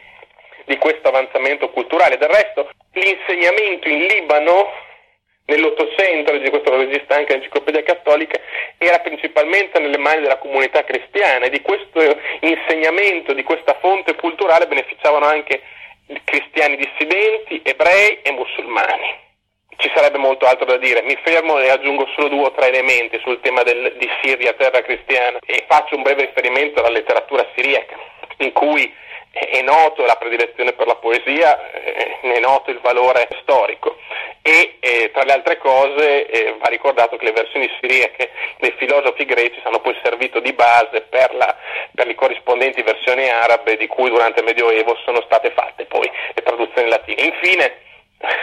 di 0.66 0.78
questo 0.78 1.08
avanzamento 1.08 1.70
culturale. 1.70 2.18
Del 2.18 2.30
resto, 2.30 2.70
l'insegnamento 2.94 3.88
in 3.88 4.06
Libano 4.06 4.70
nell'Ottocento, 5.46 6.32
legge 6.32 6.50
questo 6.50 6.76
regista 6.76 7.16
anche 7.16 7.34
l'Enciclopedia 7.34 7.84
Cattolica, 7.84 8.40
era 8.78 9.00
principalmente 9.00 9.80
nelle 9.80 9.98
mani 9.98 10.22
della 10.22 10.38
comunità 10.38 10.84
cristiana 10.84 11.46
e 11.46 11.50
di 11.50 11.62
questo 11.62 12.02
insegnamento, 12.42 13.34
di 13.34 13.44
questa 13.44 13.78
fonte 13.80 14.16
culturale 14.16 14.68
beneficiavano 14.68 15.26
anche 15.26 15.62
cristiani 16.24 16.78
dissidenti, 16.78 17.62
ebrei 17.64 18.20
e 18.22 18.32
musulmani. 18.32 19.24
Ci 19.78 19.92
sarebbe 19.94 20.18
molto 20.18 20.46
altro 20.46 20.66
da 20.66 20.78
dire, 20.78 21.02
mi 21.02 21.18
fermo 21.22 21.60
e 21.60 21.70
aggiungo 21.70 22.08
solo 22.16 22.30
due 22.30 22.46
o 22.46 22.52
tre 22.52 22.70
elementi 22.70 23.20
sul 23.20 23.42
tema 23.42 23.62
del, 23.64 23.96
di 23.98 24.10
Siria, 24.22 24.54
terra 24.54 24.82
cristiana, 24.82 25.38
e 25.46 25.66
faccio 25.68 25.96
un 25.96 26.02
breve 26.02 26.28
riferimento 26.28 26.80
alla 26.80 26.90
letteratura 26.90 27.46
siriaca, 27.56 27.96
in 28.38 28.54
cui 28.54 28.92
è 29.36 29.62
noto 29.62 30.06
la 30.06 30.16
predilezione 30.16 30.72
per 30.72 30.88
la 30.88 30.96
poesia, 30.96 31.72
eh, 31.72 32.20
è 32.22 32.40
noto 32.40 32.72
il 32.72 32.80
valore 32.80 33.28
storico 33.42 33.98
e 34.42 34.78
eh, 34.80 35.12
tra 35.12 35.24
le 35.24 35.34
altre 35.34 35.58
cose 35.58 36.26
eh, 36.28 36.56
va 36.58 36.68
ricordato 36.70 37.18
che 37.18 37.26
le 37.26 37.34
versioni 37.34 37.70
siriache 37.82 38.32
dei 38.60 38.74
filosofi 38.78 39.26
greci 39.26 39.60
hanno 39.64 39.82
poi 39.82 39.98
servito 40.04 40.40
di 40.40 40.54
base 40.54 41.02
per, 41.10 41.36
la, 41.36 41.54
per 41.94 42.08
le 42.08 42.16
corrispondenti 42.16 42.82
versioni 42.82 43.28
arabe 43.28 43.76
di 43.76 43.88
cui 43.88 44.10
durante 44.10 44.40
il 44.40 44.46
Medioevo 44.46 44.96
sono 45.04 45.22
state 45.26 45.52
fatte 45.52 45.86
poi 45.86 46.10
le 46.34 46.42
traduzioni 46.42 46.88
latine. 46.88 47.24
Infine, 47.24 47.78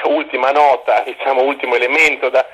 ultima 0.04 0.50
nota, 0.50 1.02
diciamo 1.04 1.42
ultimo 1.42 1.74
elemento 1.74 2.28
da, 2.28 2.46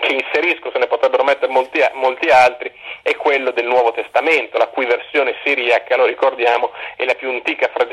che 0.00 0.12
inserisco, 0.12 0.70
se 0.72 0.78
ne 0.78 0.86
potrebbero 0.86 1.24
mettere 1.24 1.52
molti, 1.52 1.80
molti, 1.92 2.28
altri, 2.28 2.72
è 3.02 3.14
quello 3.16 3.50
del 3.50 3.66
Nuovo 3.66 3.92
Testamento, 3.92 4.58
la 4.58 4.68
cui 4.68 4.86
versione 4.86 5.36
siriaca, 5.44 5.96
lo 5.96 6.06
ricordiamo, 6.06 6.72
è 6.96 7.04
la 7.04 7.14
più 7.14 7.28
antica 7.28 7.70
fra, 7.72 7.86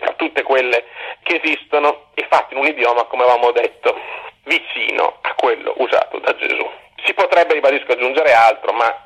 fra 0.00 0.12
tutte 0.14 0.42
quelle 0.42 0.84
che 1.22 1.40
esistono 1.42 2.10
e 2.14 2.26
fatta 2.28 2.54
in 2.54 2.60
un 2.60 2.66
idioma, 2.66 3.04
come 3.04 3.24
avevamo 3.24 3.50
detto, 3.52 3.98
vicino 4.44 5.18
a 5.20 5.34
quello 5.34 5.74
usato 5.76 6.18
da 6.18 6.34
Gesù. 6.36 6.68
Si 7.04 7.12
potrebbe, 7.14 7.54
ribadisco, 7.54 7.92
aggiungere 7.92 8.32
altro, 8.32 8.72
ma 8.72 9.04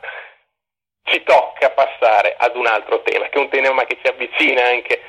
ci 1.04 1.22
tocca 1.24 1.70
passare 1.70 2.36
ad 2.38 2.56
un 2.56 2.66
altro 2.66 3.02
tema, 3.02 3.28
che 3.28 3.38
è 3.38 3.42
un 3.42 3.48
tema 3.48 3.84
che 3.84 3.98
ci 4.02 4.08
avvicina 4.10 4.66
anche 4.66 5.00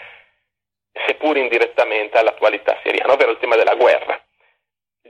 seppur 1.23 1.37
indirettamente 1.37 2.17
all'attualità 2.17 2.77
siriana, 2.83 3.13
ovvero 3.13 3.31
il 3.31 3.37
tema 3.39 3.55
della 3.55 3.75
guerra. 3.75 4.21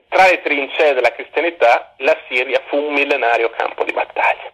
Tra 0.08 0.28
le 0.28 0.42
trincee 0.44 0.94
della 0.94 1.12
cristianità, 1.12 1.96
la 1.98 2.16
Siria 2.28 2.62
fu 2.68 2.78
un 2.78 2.94
millenario 2.94 3.50
campo 3.50 3.84
di 3.84 3.92
battaglia. 3.92 4.54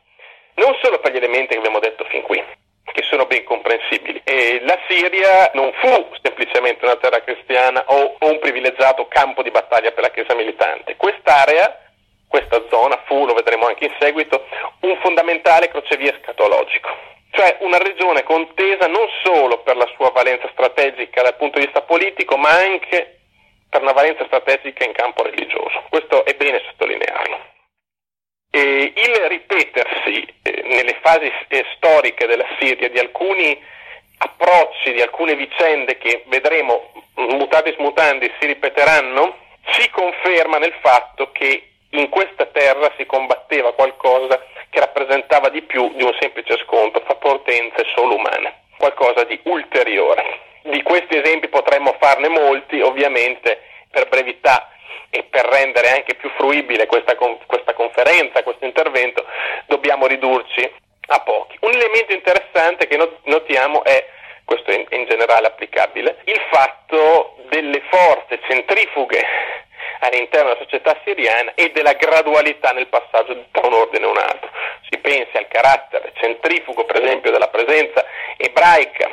Non 0.56 0.78
solo 0.82 1.00
per 1.00 1.12
gli 1.12 1.18
elementi 1.18 1.54
che 1.54 1.58
abbiamo 1.58 1.80
detto 1.80 2.06
fin 2.06 2.22
qui, 2.22 2.42
che 2.86 3.04
sono 3.04 3.26
ben 3.26 3.44
comprensibili. 3.44 4.22
E 4.24 4.62
la 4.62 4.80
Siria 4.88 5.52
non 5.54 5.74
fu 5.74 6.10
semplicemente 6.22 6.86
una 6.86 6.96
terra 6.96 7.22
cristiana 7.22 7.84
o 7.88 8.16
un 8.22 8.40
privilegiato 8.40 9.08
campo 9.08 9.44
di 9.44 9.52
battaglia 9.52 9.92
per 9.92 10.04
la 10.04 10.12
Chiesa 10.12 10.34
militante. 10.34 10.96
Quest'area, 10.96 11.78
questa 12.28 12.64
zona 12.70 13.02
fu, 13.06 13.26
lo 13.26 13.34
vedremo 13.34 13.68
anche 13.68 13.86
in 13.86 13.96
seguito, 14.00 14.46
un 14.82 14.98
fondamentale 15.02 15.68
crocevia 15.68 16.18
scatologico 16.22 17.18
cioè 17.32 17.58
una 17.62 17.78
regione 17.78 18.24
contesa 18.24 18.88
non 18.88 19.08
solo 19.24 19.60
per 19.60 19.76
la 19.76 19.90
sua 19.96 20.10
valenza 20.12 20.50
strategica 20.52 21.22
dal 21.22 21.36
punto 21.38 21.60
di 21.60 21.66
vista 21.66 21.82
politico, 21.82 22.38
ma 22.38 22.50
anche 22.50 23.20
per 23.70 23.82
una 23.82 23.94
valenza 23.94 24.26
strategica 24.26 24.84
in 24.84 24.94
campo 24.94 25.24
religioso. 25.24 25.84
Questo 25.90 26.26
è 26.26 26.34
bene 26.36 26.62
sottolinearlo. 26.66 27.48
E 28.52 28.94
il 28.96 29.16
ripetersi 29.28 30.28
eh, 30.42 30.62
nelle 30.64 30.98
fasi 31.02 31.32
eh, 31.50 31.66
storiche 31.76 32.26
della 32.26 32.48
Siria 32.58 32.90
di 32.90 32.98
alcuni 32.98 33.62
approcci, 34.18 34.92
di 34.92 35.02
alcune 35.02 35.36
vicende 35.36 35.98
che 35.98 36.24
vedremo 36.28 36.92
mutatis 37.16 37.76
mutandis 37.78 38.32
si 38.40 38.48
ripeteranno, 38.48 39.38
si 39.74 39.90
conferma 39.92 40.58
nel 40.58 40.74
fatto 40.82 41.32
che 41.32 41.69
in 41.92 42.10
questa 42.10 42.46
terra 42.48 42.92
si 42.98 43.06
combatteva 43.06 43.74
qualcosa 43.74 44.40
che 44.70 44.80
rappresentava 44.80 45.50
di 45.50 45.62
più 45.64 45.92
di 45.96 46.04
un 46.04 46.16
semplice 46.20 46.58
scontro 46.58 47.02
fra 47.04 47.16
potenze 47.16 47.86
solo 47.96 48.16
umane, 48.16 48.62
qualcosa 48.78 49.24
di 49.24 49.40
ulteriore. 49.44 50.48
Di 50.64 50.84
questi 50.84 51.18
esempi 51.18 51.48
potremmo 51.48 51.96
farne 52.00 52.28
molti, 52.28 52.80
ovviamente 52.82 53.62
per 53.90 54.08
brevità 54.08 54.70
e 55.10 55.24
per 55.24 55.46
rendere 55.46 55.90
anche 55.90 56.14
più 56.16 56.30
fruibile 56.38 56.86
questa, 56.86 57.16
questa 57.16 57.74
conferenza, 57.74 58.44
questo 58.44 58.66
intervento, 58.66 59.26
dobbiamo 59.66 60.06
ridurci 60.06 60.72
a 61.08 61.20
pochi. 61.22 61.58
Un 61.62 61.74
elemento 61.74 62.14
interessante 62.14 62.88
che 62.88 62.98
notiamo 63.24 63.84
è, 63.84 64.06
questo 64.46 64.70
è 64.70 64.86
in 64.90 65.06
generale 65.06 65.48
applicabile, 65.48 66.18
il 66.26 66.40
fatto 66.52 67.38
delle 67.50 67.82
forze 67.90 68.40
centrifughe 68.48 69.26
all'interno 70.00 70.54
della 70.54 70.62
società 70.62 70.98
siriana 71.04 71.54
e 71.56 71.72
della 71.72 71.94
gradualità 71.94 72.72
nel 72.72 72.88
passaggio 72.88 73.46
tra 73.52 73.68
un 73.68 73.74
ordine 73.74 74.06
e 74.06 74.10
un 74.10 74.18
altro. 74.18 74.50
Si 74.90 74.98
pensi 75.00 75.38
al 75.38 75.48
carattere 75.48 76.12
centrifugo, 76.16 76.86
per 76.86 77.04
esempio, 77.04 77.32
della 77.32 77.50
presenza 77.50 78.06
ebraica 78.38 79.10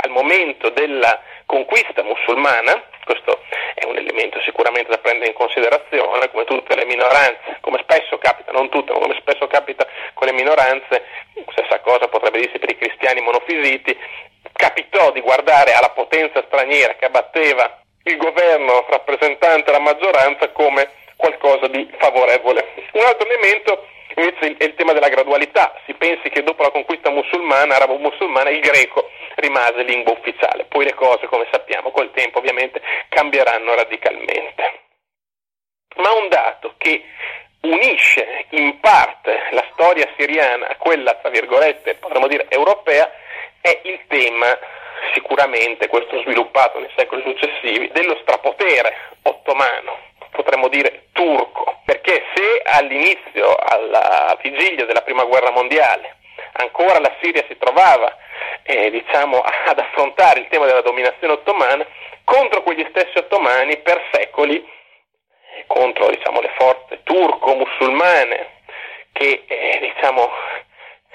al 0.00 0.10
momento 0.10 0.70
della 0.70 1.20
conquista 1.46 2.02
musulmana, 2.02 2.84
questo 3.04 3.40
è 3.74 3.84
un 3.86 3.96
elemento 3.96 4.38
sicuramente 4.42 4.90
da 4.90 4.98
prendere 4.98 5.30
in 5.30 5.36
considerazione, 5.36 6.30
come 6.30 6.44
tutte 6.44 6.76
le 6.76 6.84
minoranze, 6.84 7.56
come 7.60 7.78
spesso 7.82 8.18
capita, 8.18 8.52
non 8.52 8.68
tutte, 8.68 8.92
ma 8.92 8.98
come 8.98 9.16
spesso 9.18 9.46
capita 9.46 9.86
con 10.12 10.26
le 10.26 10.34
minoranze, 10.34 11.04
stessa 11.50 11.80
cosa 11.80 12.08
potrebbe 12.08 12.40
dirsi 12.40 12.58
per 12.58 12.70
i 12.70 12.76
cristiani 12.76 13.22
monofisiti, 13.22 13.96
capitò 14.52 15.10
di 15.10 15.20
guardare 15.20 15.72
alla 15.72 15.90
potenza 15.90 16.42
straniera 16.46 16.96
che 16.96 17.06
abbatteva 17.06 17.80
il 18.10 18.16
governo 18.16 18.86
rappresentante 18.88 19.70
la 19.70 19.80
maggioranza 19.80 20.50
come 20.50 20.90
qualcosa 21.16 21.66
di 21.68 21.88
favorevole. 21.98 22.74
Un 22.92 23.04
altro 23.04 23.28
elemento 23.28 23.86
invece 24.14 24.56
è 24.56 24.64
il 24.64 24.74
tema 24.74 24.92
della 24.92 25.08
gradualità. 25.08 25.74
Si 25.86 25.94
pensi 25.94 26.28
che 26.30 26.42
dopo 26.42 26.62
la 26.62 26.70
conquista 26.70 27.10
musulmana, 27.10 27.76
arabo-musulmana, 27.76 28.50
il 28.50 28.60
greco 28.60 29.10
rimase 29.36 29.82
lingua 29.82 30.12
ufficiale. 30.12 30.64
Poi 30.64 30.84
le 30.84 30.94
cose, 30.94 31.26
come 31.26 31.46
sappiamo, 31.50 31.90
col 31.90 32.10
tempo 32.12 32.38
ovviamente 32.38 32.80
cambieranno 33.08 33.74
radicalmente. 33.74 34.80
Ma 35.96 36.12
un 36.12 36.28
dato 36.28 36.74
che 36.78 37.02
unisce 37.62 38.46
in 38.50 38.78
parte 38.80 39.48
la 39.50 39.64
storia 39.72 40.08
siriana 40.16 40.68
a 40.68 40.76
quella, 40.76 41.14
tra 41.14 41.30
virgolette, 41.30 41.96
potremmo 41.96 42.28
dire 42.28 42.46
europea, 42.48 43.10
è 43.60 43.80
il 43.84 44.00
tema 44.06 44.56
sicuramente 45.14 45.88
questo 45.88 46.20
sviluppato 46.22 46.78
nei 46.78 46.90
secoli 46.96 47.22
successivi, 47.22 47.90
dello 47.92 48.16
strapotere 48.22 48.94
ottomano, 49.22 49.98
potremmo 50.30 50.68
dire 50.68 51.08
turco, 51.12 51.80
perché 51.84 52.24
se 52.34 52.62
all'inizio, 52.64 53.54
alla 53.54 54.36
vigilia 54.42 54.84
della 54.84 55.02
prima 55.02 55.24
guerra 55.24 55.50
mondiale, 55.50 56.16
ancora 56.52 56.98
la 56.98 57.14
Siria 57.20 57.44
si 57.48 57.56
trovava 57.58 58.16
eh, 58.62 58.90
diciamo, 58.90 59.40
ad 59.66 59.78
affrontare 59.78 60.40
il 60.40 60.48
tema 60.48 60.66
della 60.66 60.82
dominazione 60.82 61.34
ottomana, 61.34 61.86
contro 62.24 62.62
quegli 62.62 62.86
stessi 62.90 63.18
ottomani 63.18 63.78
per 63.78 64.02
secoli, 64.12 64.64
contro 65.66 66.08
diciamo, 66.08 66.40
le 66.40 66.52
forze 66.56 67.00
turco-musulmane 67.02 68.56
che 69.12 69.44
eh, 69.46 69.78
diciamo, 69.80 70.30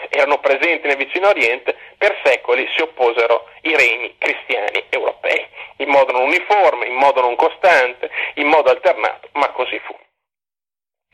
erano 0.10 0.40
presenti 0.40 0.88
nel 0.88 0.98
vicino 0.98 1.30
Oriente, 1.30 1.76
per 1.98 2.20
secoli 2.24 2.68
si 2.76 2.82
opposero 2.82 3.50
i 3.62 3.76
regni 3.76 4.16
cristiani 4.18 4.86
europei, 4.90 5.46
in 5.78 5.90
modo 5.90 6.12
non 6.12 6.24
uniforme, 6.24 6.88
in 6.88 6.96
modo 6.96 7.22
non 7.22 7.36
costante, 7.36 8.10
in 8.36 8.48
modo 8.48 8.70
alternato, 8.70 9.30
ma 9.34 9.50
così 9.50 9.80
fu. 9.80 9.96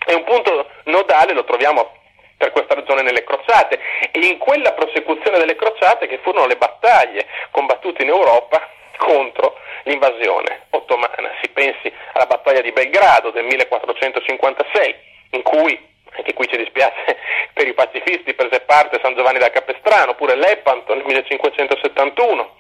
E 0.05 0.13
un 0.13 0.23
punto 0.23 0.69
nodale 0.85 1.33
lo 1.33 1.43
troviamo 1.43 1.97
per 2.37 2.51
questa 2.51 2.73
ragione 2.73 3.01
nelle 3.01 3.23
crociate 3.23 3.79
e 4.11 4.19
in 4.25 4.37
quella 4.37 4.71
prosecuzione 4.71 5.37
delle 5.37 5.55
crociate 5.55 6.07
che 6.07 6.19
furono 6.19 6.47
le 6.47 6.55
battaglie 6.55 7.27
combattute 7.51 8.03
in 8.03 8.09
Europa 8.09 8.65
contro 8.95 9.57
l'invasione 9.83 10.67
ottomana. 10.69 11.31
Si 11.41 11.49
pensi 11.49 11.91
alla 12.13 12.25
battaglia 12.25 12.61
di 12.61 12.71
Belgrado 12.71 13.31
del 13.31 13.43
1456, 13.43 14.95
in 15.31 15.41
cui 15.41 15.88
anche 16.15 16.33
qui 16.33 16.47
ci 16.47 16.57
dispiace 16.57 17.17
per 17.53 17.67
i 17.67 17.73
pacifisti, 17.73 18.33
prese 18.33 18.61
parte 18.61 18.99
San 19.01 19.15
Giovanni 19.15 19.39
da 19.39 19.49
Capestrano, 19.49 20.11
oppure 20.11 20.35
Lepanto 20.35 20.93
nel 20.93 21.03
1571, 21.05 22.55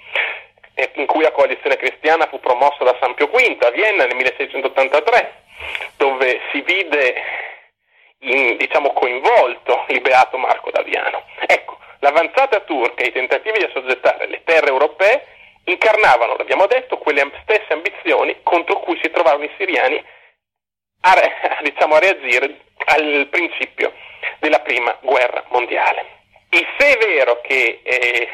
in 0.93 1.05
cui 1.05 1.23
la 1.23 1.31
coalizione 1.31 1.77
cristiana 1.77 2.27
fu 2.27 2.39
promossa 2.39 2.83
da 2.83 2.95
San 2.99 3.13
Pio 3.13 3.27
V 3.27 3.57
a 3.61 3.69
Vienna 3.69 4.05
nel 4.05 4.15
1683, 4.15 5.33
dove 5.97 6.39
si 6.51 6.61
vide 6.61 7.15
in, 8.19 8.57
diciamo, 8.57 8.93
coinvolto 8.93 9.85
il 9.87 10.01
beato 10.01 10.37
Marco 10.37 10.71
Daviano. 10.71 11.23
Ecco, 11.45 11.77
l'avanzata 11.99 12.61
turca 12.61 13.03
e 13.03 13.07
i 13.07 13.11
tentativi 13.11 13.59
di 13.59 13.65
assoggettare 13.65 14.27
le 14.27 14.41
terre 14.43 14.67
europee 14.67 15.25
incarnavano, 15.65 16.35
l'abbiamo 16.35 16.65
detto, 16.65 16.97
quelle 16.97 17.29
stesse 17.43 17.73
ambizioni 17.73 18.37
contro 18.43 18.79
cui 18.79 18.97
si 19.01 19.11
trovarono 19.11 19.43
i 19.43 19.51
siriani 19.57 20.03
a, 21.01 21.21
diciamo, 21.63 21.95
a 21.95 21.99
reagire 21.99 22.67
al 22.89 23.27
principio 23.29 23.93
della 24.39 24.59
prima 24.59 24.97
guerra 25.01 25.43
mondiale. 25.49 26.17
E 26.49 26.65
se 26.77 26.97
è 26.97 27.05
vero 27.05 27.41
che 27.41 27.81
eh, 27.83 28.27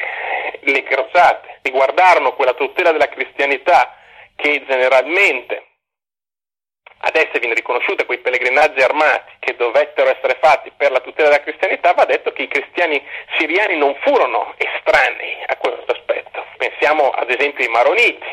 le 0.60 0.82
crociate 0.84 1.58
riguardarono 1.62 2.34
quella 2.34 2.54
tutela 2.54 2.92
della 2.92 3.08
cristianità 3.08 3.94
che 4.36 4.64
generalmente 4.66 5.64
ad 6.98 7.14
esse 7.14 7.38
viene 7.38 7.54
riconosciuta 7.54 8.06
quei 8.06 8.18
pellegrinaggi 8.18 8.80
armati 8.80 9.32
che 9.38 9.54
dovettero 9.56 10.10
essere 10.10 10.38
fatti 10.40 10.72
per 10.74 10.90
la 10.90 11.00
tutela 11.00 11.28
della 11.28 11.42
cristianità, 11.42 11.92
va 11.92 12.04
detto 12.04 12.32
che 12.32 12.42
i 12.42 12.48
cristiani 12.48 13.02
siriani 13.38 13.76
non 13.76 13.94
furono 14.00 14.54
estranei 14.56 15.44
a 15.46 15.56
questo 15.56 15.92
aspetto. 15.92 16.44
Pensiamo 16.56 17.10
ad 17.10 17.30
esempio 17.30 17.64
ai 17.64 17.70
Maroniti, 17.70 18.26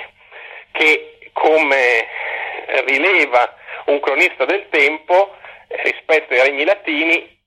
che 0.72 1.30
come 1.34 2.08
rileva 2.86 3.56
un 3.86 4.00
cronista 4.00 4.46
del 4.46 4.70
tempo, 4.70 5.36
rispetto 5.68 6.34
ai 6.34 6.42
regni 6.42 6.66
latini, 6.66 7.42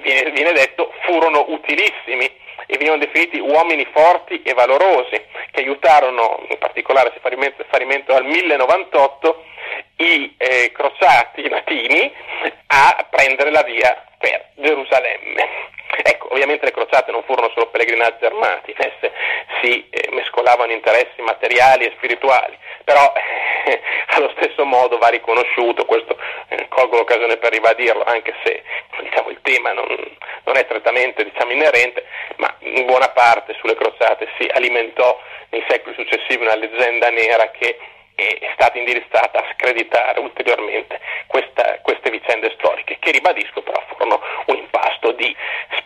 viene, 0.00 0.30
viene 0.30 0.52
detto 0.52 0.92
furono 1.02 1.46
utilissimi 1.48 2.24
e 2.66 2.76
venivano 2.76 3.00
definiti 3.00 3.38
uomini 3.38 3.86
forti 3.92 4.42
e 4.42 4.52
valorosi, 4.52 5.20
che 5.50 5.60
aiutarono, 5.60 6.44
in 6.48 6.58
particolare 6.58 7.12
si 7.14 7.20
fa 7.20 7.28
riferimento 7.28 8.14
al 8.14 8.26
1098, 8.26 9.44
i 9.96 10.34
eh, 10.36 10.70
crociati 10.72 11.48
latini 11.48 12.12
a 12.66 13.06
prendere 13.10 13.50
la 13.50 13.62
via 13.62 14.04
per 14.18 14.50
Gerusalemme. 14.56 15.76
Ecco, 16.02 16.32
ovviamente 16.32 16.64
le 16.64 16.72
crociate 16.72 17.10
non 17.10 17.22
furono 17.24 17.50
solo 17.54 17.68
pellegrinaggi 17.68 18.24
armati, 18.24 18.74
esse 18.76 19.12
si 19.60 19.88
eh, 19.90 20.08
mescolavano 20.12 20.72
interessi 20.72 21.20
materiali 21.22 21.86
e 21.86 21.92
spirituali, 21.96 22.56
però 22.84 23.12
eh, 23.64 23.80
allo 24.14 24.32
stesso 24.36 24.64
modo 24.64 24.98
va 24.98 25.08
riconosciuto, 25.08 25.84
questo 25.84 26.16
eh, 26.48 26.68
colgo 26.68 26.96
l'occasione 26.96 27.36
per 27.36 27.52
ribadirlo, 27.52 28.04
anche 28.04 28.34
se 28.44 28.62
diciamo, 29.00 29.30
il 29.30 29.40
tema 29.42 29.72
non, 29.72 29.86
non 30.44 30.56
è 30.56 30.62
strettamente 30.64 31.24
diciamo, 31.24 31.52
inerente, 31.52 32.04
ma 32.36 32.54
in 32.60 32.86
buona 32.86 33.08
parte 33.08 33.56
sulle 33.58 33.74
crociate 33.74 34.28
si 34.38 34.48
alimentò 34.52 35.20
nei 35.50 35.64
secoli 35.68 35.94
successivi 35.94 36.44
una 36.44 36.54
leggenda 36.54 37.08
nera 37.10 37.50
che 37.50 37.78
è 38.14 38.50
stata 38.54 38.76
indirizzata 38.76 39.38
a 39.38 39.44
screditare 39.54 40.18
ulteriormente 40.18 40.98
questa, 41.28 41.78
queste 41.82 42.10
vicende 42.10 42.50
storiche, 42.58 42.98
che 42.98 43.12
ribadisco 43.12 43.62
però 43.62 43.80
furono 43.86 44.20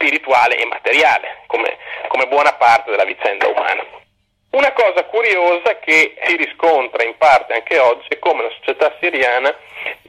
spirituale 0.03 0.57
e 0.57 0.67
materiale, 0.67 1.43
come, 1.47 1.79
come 2.09 2.27
buona 2.27 2.53
parte 2.55 2.91
della 2.91 3.05
vicenda 3.05 3.47
umana. 3.47 3.85
Una 4.51 4.73
cosa 4.73 5.05
curiosa 5.05 5.79
che 5.79 6.17
si 6.25 6.37
riscontra 6.37 7.05
in 7.05 7.17
parte 7.17 7.55
anche 7.55 7.79
oggi 7.79 8.09
è 8.09 8.19
come 8.19 8.43
nella 8.43 8.55
società 8.59 8.95
siriana 9.01 9.55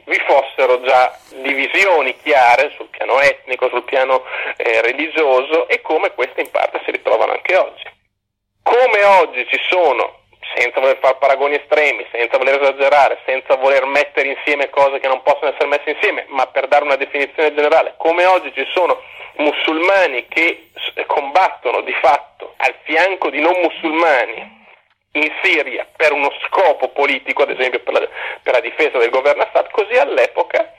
vi 0.04 0.20
fossero 0.26 0.82
già 0.82 1.16
divisioni 1.40 2.14
chiare 2.20 2.70
sul 2.76 2.88
piano 2.88 3.20
etnico, 3.20 3.68
sul 3.70 3.84
piano 3.84 4.22
eh, 4.56 4.82
religioso 4.82 5.66
e 5.68 5.80
come 5.80 6.12
queste 6.12 6.42
in 6.42 6.50
parte 6.50 6.82
si 6.84 6.90
ritrovano 6.90 7.32
anche 7.32 7.56
oggi. 7.56 7.84
Come 8.62 9.04
oggi 9.04 9.46
ci 9.48 9.58
sono 9.66 10.23
senza 10.54 10.80
voler 10.80 10.98
fare 11.00 11.16
paragoni 11.16 11.56
estremi, 11.56 12.06
senza 12.10 12.38
voler 12.38 12.60
esagerare, 12.60 13.18
senza 13.26 13.56
voler 13.56 13.84
mettere 13.86 14.28
insieme 14.28 14.70
cose 14.70 15.00
che 15.00 15.08
non 15.08 15.22
possono 15.22 15.50
essere 15.50 15.66
messe 15.66 15.90
insieme, 15.90 16.24
ma 16.28 16.46
per 16.46 16.68
dare 16.68 16.84
una 16.84 16.96
definizione 16.96 17.54
generale, 17.54 17.94
come 17.96 18.24
oggi 18.26 18.52
ci 18.54 18.66
sono 18.72 19.00
musulmani 19.36 20.26
che 20.28 20.70
combattono 21.06 21.80
di 21.80 21.92
fatto 22.00 22.54
al 22.58 22.74
fianco 22.82 23.30
di 23.30 23.40
non 23.40 23.54
musulmani 23.60 24.62
in 25.12 25.32
Siria 25.42 25.86
per 25.96 26.12
uno 26.12 26.30
scopo 26.46 26.88
politico, 26.88 27.42
ad 27.42 27.50
esempio 27.50 27.80
per 27.80 27.92
la, 27.92 28.08
per 28.42 28.54
la 28.54 28.60
difesa 28.60 28.98
del 28.98 29.10
governo 29.10 29.42
Assad, 29.42 29.70
così 29.70 29.94
all'epoca 29.96 30.72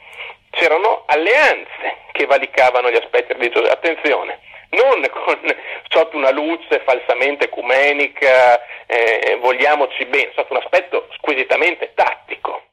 c'erano 0.51 1.03
alleanze 1.07 2.03
che 2.11 2.25
valicavano 2.25 2.89
gli 2.89 2.95
aspetti 2.95 3.33
religiosi. 3.33 3.69
Attenzione, 3.69 4.39
non 4.75 5.05
con, 5.09 5.39
sotto 5.87 6.17
una 6.17 6.31
luce 6.31 6.81
falsamente 6.85 7.45
ecumenica, 7.45 8.59
eh, 8.85 9.37
vogliamoci 9.39 10.05
bene, 10.05 10.31
sotto 10.35 10.53
un 10.53 10.61
aspetto 10.61 11.07
squisitamente 11.17 11.93
tattico. 11.93 12.63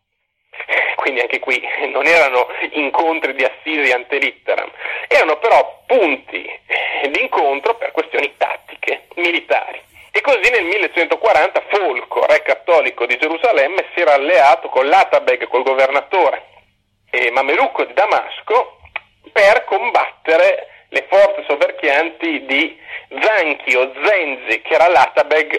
Quindi 0.97 1.21
anche 1.21 1.41
qui 1.41 1.61
non 1.91 2.07
erano 2.07 2.47
incontri 2.73 3.35
di 3.35 3.45
assisi 3.45 3.91
ante 3.93 4.19
litteram, 4.19 4.71
erano 5.09 5.39
però 5.39 5.83
punti 5.87 6.45
eh, 6.45 7.09
di 7.09 7.21
incontro 7.23 7.75
per 7.75 7.91
questioni 7.93 8.35
tattiche, 8.37 9.07
militari. 9.17 9.81
E 10.13 10.21
così 10.21 10.51
nel 10.51 10.65
1140 10.65 11.63
Folco, 11.69 12.25
re 12.27 12.43
cattolico 12.43 13.07
di 13.07 13.17
Gerusalemme, 13.17 13.87
si 13.95 14.01
era 14.01 14.13
alleato 14.13 14.69
con 14.69 14.87
l'Atabeg, 14.87 15.49
col 15.49 15.63
governatore 15.63 16.45
eh, 17.11 17.31
mamelucco 17.31 17.85
di 17.85 17.95
Damasco, 17.95 18.79
per 19.33 19.65
combattere 19.65 20.69
le 20.93 21.07
forze 21.09 21.45
soverchianti 21.49 22.45
di 22.45 22.79
Zanchi 23.19 23.75
o 23.77 23.93
Zenzi, 24.05 24.61
che 24.61 24.75
era 24.75 24.89
l'Atabeg 24.89 25.59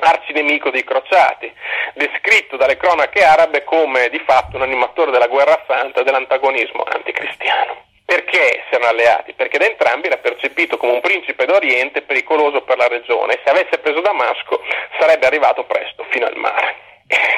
arcinemico 0.00 0.70
dei 0.70 0.82
crociati, 0.82 1.52
descritto 1.94 2.56
dalle 2.56 2.76
cronache 2.76 3.22
arabe 3.22 3.62
come 3.64 4.08
di 4.08 4.20
fatto 4.26 4.56
un 4.56 4.62
animatore 4.62 5.12
della 5.12 5.28
guerra 5.28 5.62
santa 5.68 6.02
dell'antagonismo 6.02 6.82
anticristiano. 6.82 7.86
Perché 8.04 8.64
si 8.68 8.74
erano 8.74 8.90
alleati? 8.90 9.34
Perché 9.34 9.58
da 9.58 9.66
entrambi 9.66 10.08
era 10.08 10.16
percepito 10.16 10.76
come 10.78 10.92
un 10.94 11.00
principe 11.00 11.46
d'Oriente 11.46 12.02
pericoloso 12.02 12.62
per 12.62 12.76
la 12.76 12.88
regione 12.88 13.34
e 13.34 13.40
se 13.44 13.50
avesse 13.50 13.78
preso 13.78 14.00
Damasco 14.00 14.62
sarebbe 14.98 15.26
arrivato 15.26 15.62
presto 15.64 16.04
fino 16.10 16.26
al 16.26 16.34
mare. 16.36 16.74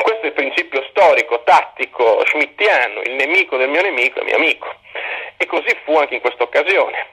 Questo 0.01 0.23
è 0.23 0.27
il 0.29 0.33
principio 0.33 0.83
storico, 0.89 1.43
tattico, 1.45 2.25
schmittiano, 2.27 3.03
il 3.03 3.13
nemico 3.13 3.59
del 3.59 3.69
mio 3.69 3.83
nemico 3.83 4.21
è 4.21 4.25
mio 4.25 4.37
amico. 4.37 4.75
E 5.43 5.47
così 5.47 5.77
fu 5.83 5.97
anche 5.97 6.15
in 6.15 6.21
questa 6.21 6.45
occasione. 6.45 7.05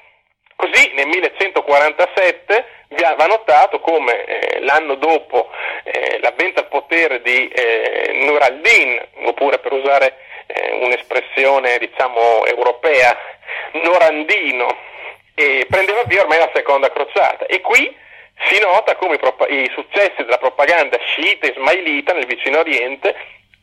Così 0.56 0.92
nel 0.94 1.08
1147 1.08 2.65
va 3.18 3.26
notato 3.26 3.80
come 3.80 4.24
eh, 4.24 4.60
l'anno 4.60 4.94
dopo 4.96 5.50
eh, 5.84 6.20
l'avvento 6.22 6.60
al 6.60 6.68
potere 6.68 7.24
di 7.24 7.48
eh, 7.48 8.12
Nur 8.13 8.39
al-Din, 8.39 9.02
oppure 9.24 9.58
per 9.58 9.74
usare 9.74 10.18
eh, 10.46 10.76
un'espressione 10.76 11.80
diciamo 11.80 12.46
europea, 12.46 13.18
Norandino, 13.72 14.78
prendeva 15.68 16.04
via 16.04 16.22
ormai 16.22 16.38
la 16.38 16.52
seconda 16.54 16.92
crociata. 16.92 17.48
E 17.48 17.62
qui 17.62 17.98
si 18.48 18.60
nota 18.60 18.96
come 18.96 19.15
i, 19.15 19.18
pro- 19.18 19.48
i 19.48 19.68
successi 19.74 20.22
della 20.24 20.38
propaganda 20.38 21.00
sciita 21.00 21.48
ismailita 21.48 22.13
nel 22.13 22.28
vicino 22.28 22.60
Oriente 22.60 23.15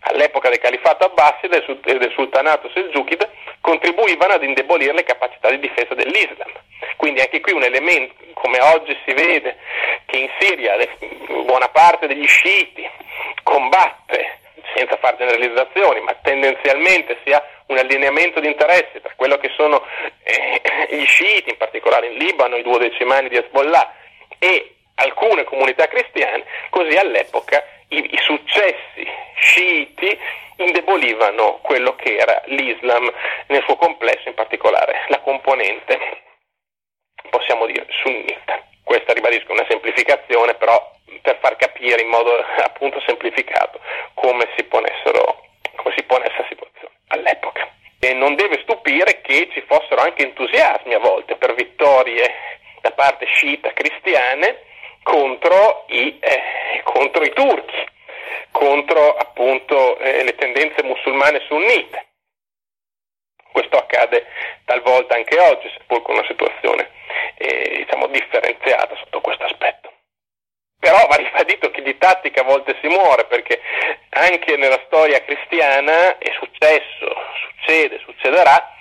all'epoca 0.09 0.49
del 0.49 0.59
califato 0.59 1.07
abbaside 1.07 1.65
e 1.65 1.99
del 1.99 2.13
sultanato 2.13 2.71
selgiukide 2.73 3.31
contribuivano 3.61 4.35
ad 4.35 4.45
indebolire 4.45 4.93
le 4.93 5.03
capacità 5.03 5.51
di 5.51 5.59
difesa 5.59 5.95
dell'Islam. 5.95 6.53
Quindi 6.97 7.21
anche 7.21 7.41
qui 7.41 7.53
un 7.53 7.65
elemento, 7.65 8.15
come 8.35 8.61
oggi 8.61 8.97
si 9.05 9.13
vede, 9.13 9.57
che 10.07 10.19
in 10.19 10.31
Siria 10.39 10.77
buona 11.45 11.69
parte 11.69 12.07
degli 12.07 12.27
sciiti 12.27 12.89
combatte, 13.43 14.39
senza 14.75 14.97
fare 14.99 15.17
generalizzazioni, 15.17 16.01
ma 16.01 16.15
tendenzialmente 16.23 17.19
si 17.25 17.33
ha 17.33 17.43
un 17.67 17.79
allineamento 17.79 18.41
di 18.41 18.47
interessi 18.47 19.01
tra 19.01 19.13
quello 19.17 19.39
che 19.39 19.51
sono 19.57 19.83
eh, 20.23 20.61
gli 20.91 21.05
sciiti, 21.05 21.51
in 21.51 21.57
particolare 21.57 22.09
in 22.09 22.19
Libano, 22.19 22.57
i 22.57 22.63
duodecimani 22.63 23.29
di 23.29 23.37
Hezbollah, 23.37 23.95
e 24.39 24.75
alcune 24.97 25.45
comunità 25.45 25.89
cristiane, 25.89 26.45
così 26.71 26.97
all'epoca 26.97 27.65
i, 27.89 28.15
i 28.15 28.19
successi 28.19 29.07
sciiti 29.39 30.19
indebolivano 30.57 31.59
quello 31.63 31.95
che 31.97 32.17
era 32.17 32.43
l'Islam 32.47 33.13
nel 33.49 33.63
suo 33.65 33.77
complesso, 33.77 34.29
in 34.29 34.35
particolare 34.35 35.05
la 35.09 35.21
componente, 35.21 35.99
possiamo 37.31 37.67
dire, 37.67 37.87
sunnita. 37.91 38.65
Questa 38.83 39.13
ribadisco 39.13 39.53
una 39.53 39.67
semplificazione, 39.69 40.55
però 40.55 40.95
per 41.21 41.39
far 41.41 41.57
capire 41.57 42.03
in 42.03 42.09
modo 42.09 42.33
appunto 42.63 43.01
semplificato 43.07 43.81
come 44.15 44.49
si 44.57 44.65
ponessero, 44.65 45.43
come 45.77 45.95
si 45.97 46.05
pone 46.05 46.25
questa 46.25 46.47
situazione 46.49 46.95
all'epoca. 47.09 47.69
E 47.99 48.13
non 48.13 48.35
deve 48.37 48.61
stupire 48.63 49.21
che 49.21 49.49
ci 49.53 49.63
fossero 49.67 50.03
anche 50.03 50.23
entusiasmi 50.23 50.95
a 50.95 50.99
volte 50.99 51.37
per 51.37 51.55
vittorie 51.55 52.33
da 52.81 52.93
parte 52.93 53.27
sciita 53.27 53.73
cristiane 53.73 54.66
contro 55.07 55.85
i, 55.87 56.19
eh, 56.19 56.83
contro 56.83 57.23
i 57.23 57.33
turchi, 57.33 57.87
contro 58.51 59.15
appunto 59.15 59.97
eh, 59.99 60.25
le 60.25 60.35
tendenze 60.35 60.83
musulmane 60.83 61.45
sunnite. 61.47 62.07
Questo 63.53 63.77
accade 63.77 64.27
talvolta 64.65 65.15
anche 65.15 65.39
oggi, 65.39 65.71
seppur 65.79 66.03
con 66.03 66.17
una 66.17 66.27
situazione 66.27 66.91
eh, 67.37 67.85
diciamo 67.85 68.09
differenziata 68.09 68.97
sotto 68.97 69.21
questo 69.21 69.45
aspetto. 69.45 69.93
Però 70.81 71.07
va 71.07 71.15
ribadito 71.17 71.71
che 71.71 71.83
di 71.83 71.97
tattica 71.99 72.41
a 72.41 72.45
volte 72.45 72.77
si 72.81 72.89
muore, 72.89 73.27
perché 73.27 73.61
anche 74.11 74.57
nella 74.57 74.83
storia 74.87 75.23
cristiana 75.23 76.19
è 76.19 76.33
successo, 76.33 77.15
succede, 77.49 78.01
succederà, 78.01 78.75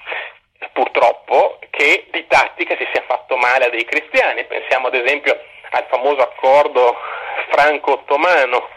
purtroppo, 0.74 1.60
che 1.70 2.08
di 2.12 2.26
tattica 2.26 2.76
si 2.78 2.88
sia 2.92 3.04
fatto 3.06 3.38
male 3.38 3.66
a 3.66 3.70
dei 3.70 3.86
cristiani. 3.86 4.44
Pensiamo 4.46 4.88
ad 4.88 4.96
esempio 4.96 5.54
al 5.72 5.86
famoso 5.90 6.22
accordo 6.22 6.96
franco-ottomano 7.50 8.70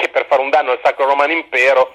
che 0.00 0.08
per 0.08 0.26
fare 0.26 0.42
un 0.42 0.50
danno 0.50 0.72
al 0.72 0.80
Sacro 0.82 1.06
Romano 1.06 1.32
Impero 1.32 1.94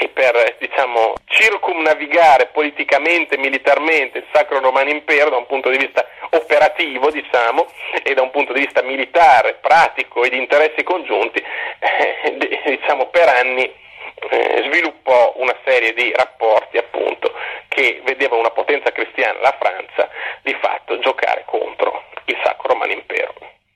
e 0.00 0.08
per 0.08 0.56
diciamo, 0.60 1.14
circumnavigare 1.24 2.46
politicamente, 2.46 3.36
militarmente 3.36 4.18
il 4.18 4.26
Sacro 4.32 4.60
Romano 4.60 4.90
Impero 4.90 5.30
da 5.30 5.36
un 5.36 5.46
punto 5.46 5.70
di 5.70 5.78
vista 5.78 6.06
operativo 6.30 7.10
diciamo, 7.10 7.66
e 8.04 8.14
da 8.14 8.22
un 8.22 8.30
punto 8.30 8.52
di 8.52 8.60
vista 8.60 8.82
militare, 8.82 9.54
pratico 9.54 10.22
e 10.22 10.30
di 10.30 10.36
interessi 10.36 10.84
congiunti, 10.84 11.42
eh, 11.80 12.36
diciamo, 12.64 13.06
per 13.06 13.28
anni 13.28 13.64
eh, 13.64 14.62
sviluppò 14.66 15.32
una 15.36 15.56
serie 15.64 15.92
di 15.94 16.12
rapporti 16.14 16.78
appunto 16.78 17.32
che 17.66 18.00
vedevano 18.04 18.40
una 18.40 18.50
potenza 18.50 18.92
cristiana, 18.92 19.40
la 19.40 19.56
Francia, 19.58 20.08
di 20.42 20.56
fatto 20.60 20.98
giocare 21.00 21.42
contro 21.44 22.04
il 22.30 22.40
Sacro 22.44 22.68
Romano 22.68 22.92
Impero, 22.92 23.34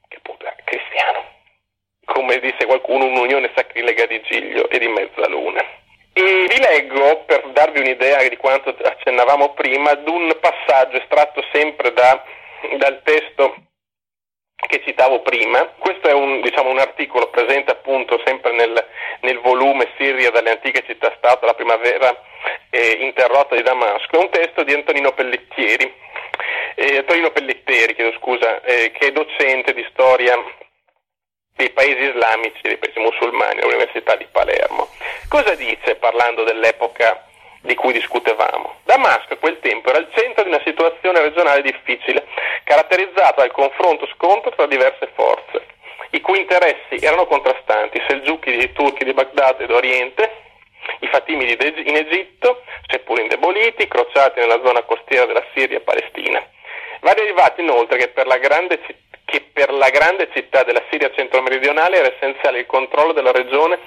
che 0.09 0.17
appunto 0.17 0.45
era 0.45 0.57
cristiano. 0.65 1.31
Come 2.05 2.39
disse 2.41 2.67
qualcuno, 2.67 3.07
un'unione 3.07 3.53
sacrilega 3.55 4.07
di 4.07 4.21
Giglio 4.23 4.69
e 4.69 4.79
di 4.79 4.89
mezzaluna. 4.89 5.65
E 6.15 6.47
vi 6.49 6.59
leggo, 6.59 7.25
per 7.25 7.49
darvi 7.53 7.81
un'idea 7.81 8.29
di 8.29 8.37
quanto 8.37 8.77
accennavamo 8.83 9.55
prima, 9.55 9.93
ad 9.93 10.07
un 10.07 10.37
passaggio 10.41 10.99
estratto 10.99 11.43
sempre 11.53 11.93
da, 11.93 12.23
dal 12.77 13.01
testo 13.03 13.55
che 14.69 14.83
citavo 14.85 15.21
prima. 15.23 15.65
Questo 15.79 16.09
è 16.09 16.13
un, 16.13 16.41
diciamo, 16.41 16.71
un 16.71 16.79
articolo 16.79 17.29
presente 17.29 17.73
appunto 17.73 18.21
sempre 18.25 18.53
nel, 18.53 18.87
nel, 19.21 19.41
volume 19.41 19.93
Siria 19.97 20.31
dalle 20.31 20.51
antiche 20.51 20.85
città-stato, 20.87 21.47
la 21.47 21.55
primavera 21.55 22.15
eh, 22.71 22.99
interrotta 23.01 23.57
di 23.57 23.63
Damasco. 23.63 24.17
È 24.17 24.23
un 24.23 24.31
testo 24.31 24.63
di 24.63 24.73
Antonino 24.73 25.13
Pellettieri, 25.13 25.93
eh, 26.75 26.99
Antonino 26.99 27.31
Pelletteri, 27.31 27.95
chiedo 27.95 28.17
scusa, 28.19 28.61
eh, 28.63 28.91
che 28.93 29.09
è 29.09 29.13
docente 29.13 29.73
di 29.75 29.87
storia 29.91 30.37
dei 31.55 31.71
paesi 31.71 32.03
islamici, 32.03 32.61
dei 32.63 32.79
paesi 32.79 32.99
musulmani 32.99 33.61
all'Università 33.61 34.17
di 34.17 34.27
Palermo. 34.31 34.89
Cosa 35.29 35.55
dice 35.55 35.97
parlando 35.97 36.45
dell'epoca 36.45 37.27
di 37.61 37.75
cui 37.75 37.93
discutevamo? 37.93 38.81
Damasco 38.85 39.35
a 39.35 39.37
quel 39.37 39.61
tempo 39.61 39.91
era 39.91 39.99
il 39.99 40.09
centro 40.15 40.43
di 40.43 40.49
una 40.49 40.63
situazione 40.65 41.21
regionale 41.21 41.63
difficile, 41.63 42.27
caratterizzata 42.65 43.43
dal 43.43 43.53
confronto-scontro 43.53 44.51
tra 44.51 44.67
diverse 44.67 45.11
forze, 45.15 45.67
i 46.11 46.21
cui 46.21 46.41
interessi 46.41 46.97
erano 47.01 47.27
contrastanti, 47.27 47.99
i 47.99 48.05
selgiuchi 48.09 48.57
di 48.57 48.73
turchi 48.73 49.05
di 49.05 49.13
Baghdad 49.13 49.61
ed 49.61 49.71
Oriente, 49.71 50.41
i 51.01 51.07
Fatimidi 51.07 51.57
in 51.87 51.97
Egitto, 51.97 52.65
seppur 52.89 53.21
indeboliti, 53.21 53.87
crociati 53.87 54.41
nella 54.41 54.61
zona 54.65 54.83
costiera 54.83 55.27
della 55.27 55.45
Siria 55.55 55.77
e 55.77 55.81
Palestina. 55.81 56.45
Va 57.03 57.15
derivato 57.15 57.61
inoltre 57.61 57.99
che 57.99 58.09
per 58.09 58.27
la 58.27 58.39
grande 58.39 58.81
città 58.87 59.11
che 59.33 59.41
per 59.51 59.73
la 59.73 59.89
grande 59.89 60.29
città 60.35 60.63
della 60.63 60.83
Siria 60.91 61.11
centro-meridionale 61.11 61.97
era 61.97 62.15
essenziale 62.15 62.59
il 62.59 62.67
controllo 62.67 63.13
della 63.13 63.33
regione 63.33 63.79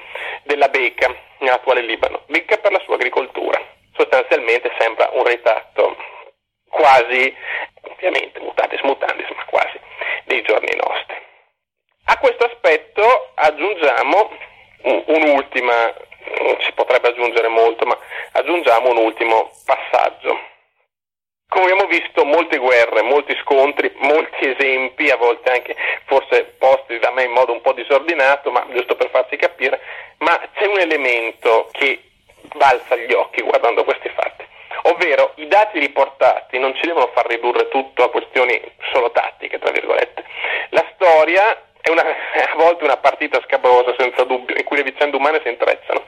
della 0.42 0.70
Beca, 0.70 1.14
nell'attuale 1.38 1.82
Libano, 1.82 2.24
ricca 2.28 2.58
per 2.58 2.72
la 2.72 2.82
sua 2.84 2.96
agricoltura. 2.96 3.62
Sostanzialmente 3.96 4.72
sembra 4.80 5.08
un 5.14 5.24
ritratto 5.24 5.96
quasi, 6.68 7.32
ovviamente 7.82 8.40
mutatis 8.40 8.82
mutandis, 8.82 9.30
ma 9.36 9.46
quasi 9.46 9.80
dei 10.24 10.42
giorni 10.42 10.76
nostri. 10.76 11.16
A 12.06 12.18
questo 12.18 12.46
aspetto 12.46 13.32
aggiungiamo 13.36 14.32
un'ultima, 15.06 15.94
si 16.62 16.72
potrebbe 16.74 17.10
aggiungere 17.10 17.50
molto, 17.50 17.86
ma 17.86 17.98
aggiungiamo 18.32 18.90
un 18.90 18.98
ultimo 18.98 19.52
passaggio 19.64 20.54
come 21.48 21.72
abbiamo 21.72 21.88
visto 21.88 22.26
molte 22.26 22.58
guerre, 22.58 23.02
molti 23.04 23.36
scontri, 23.42 23.92
molti 23.98 24.50
esempi, 24.50 25.10
a 25.10 25.16
volte 25.16 25.52
anche 25.52 25.76
forse 26.06 26.56
posti 26.58 27.00
da 27.00 27.12
me 27.12 27.24
in 27.24 27.32
modo 27.32 27.54
un 27.54 27.62
po' 27.62 27.74
disordinato, 27.74 28.52
ma 28.52 28.66
giusto 28.72 28.96
per 28.96 29.10
farci 29.10 29.38
capire, 29.38 29.80
ma 30.20 30.38
c'è 30.54 30.66
un 30.66 30.80
elemento 30.80 31.70
che 31.72 32.02
balza 32.56 32.96
agli 32.96 33.14
occhi 33.14 33.42
guardando 33.42 33.84
questi 33.84 34.10
fatti, 34.10 34.46
ovvero 34.84 35.34
i 35.36 35.48
dati 35.48 35.80
riportati 35.80 36.60
non 36.60 36.76
ci 36.76 36.88
devono 36.88 37.12
far 37.14 37.28
ridurre 37.28 37.70
tutto 37.70 38.04
a 38.04 38.10
questioni 38.10 38.60
solo 38.92 39.12
tattiche, 39.12 39.60
tra 39.60 39.72
virgolette. 39.72 40.24
La 40.70 40.86
storia 40.96 41.70
è, 41.82 41.90
una, 41.90 42.04
a 42.04 42.56
volte 42.56 42.84
una 42.84 42.98
partita 42.98 43.42
scabrosa, 43.46 43.96
senza 43.98 44.24
dubbio, 44.24 44.56
in 44.58 44.64
cui 44.64 44.78
le 44.78 44.84
vicende 44.84 45.16
umane 45.16 45.42
si 45.42 45.50
intrecciano, 45.50 46.06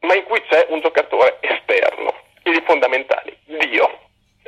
ma 0.00 0.14
in 0.14 0.24
cui 0.24 0.42
c'è 0.48 0.66
un 0.68 0.80
giocatore 0.80 1.38
esterno, 1.40 2.12
i 2.44 2.62
fondamentali, 2.64 3.36
Dio 3.44 4.04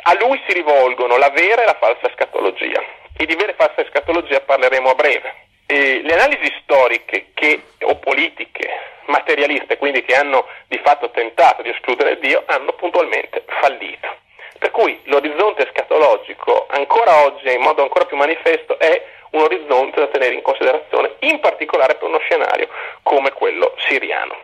a 0.09 0.15
lui 0.21 0.41
si 0.47 0.55
rivolgono 0.55 1.17
la 1.17 1.31
vera 1.31 1.63
e 1.63 1.67
la 1.67 1.77
falsa 1.81 2.07
escatologia. 2.09 2.81
E 3.17 3.27
di 3.27 3.35
vera 3.35 3.51
e 3.51 3.57
falsa 3.57 3.81
escatologia 3.81 4.41
parleremo 4.41 4.91
a 4.91 4.95
breve. 4.95 5.35
E 5.67 6.01
le 6.03 6.13
analisi 6.13 6.53
storiche 6.63 7.31
che, 7.35 7.63
o 7.81 7.97
politiche, 7.97 8.69
materialiste, 9.07 9.79
quindi 9.79 10.05
che 10.05 10.15
hanno 10.15 10.47
di 10.69 10.79
fatto 10.85 11.11
tentato 11.11 11.63
di 11.63 11.71
escludere 11.71 12.21
Dio, 12.21 12.45
hanno 12.47 12.73
puntualmente 12.75 13.43
fallito. 13.61 14.15
Per 14.59 14.71
cui 14.71 15.01
l'orizzonte 15.05 15.65
escatologico, 15.65 16.67
ancora 16.71 17.25
oggi 17.25 17.53
in 17.53 17.61
modo 17.61 17.83
ancora 17.83 18.05
più 18.05 18.17
manifesto, 18.17 18.79
è 18.79 19.03
un 19.31 19.43
orizzonte 19.43 19.99
da 19.99 20.07
tenere 20.07 20.35
in 20.35 20.43
considerazione, 20.43 21.17
in 21.21 21.41
particolare 21.41 21.97
per 21.97 22.09
uno 22.09 22.19
scenario 22.19 22.69
come 23.03 23.33
quello 23.33 23.75
siriano. 23.89 24.37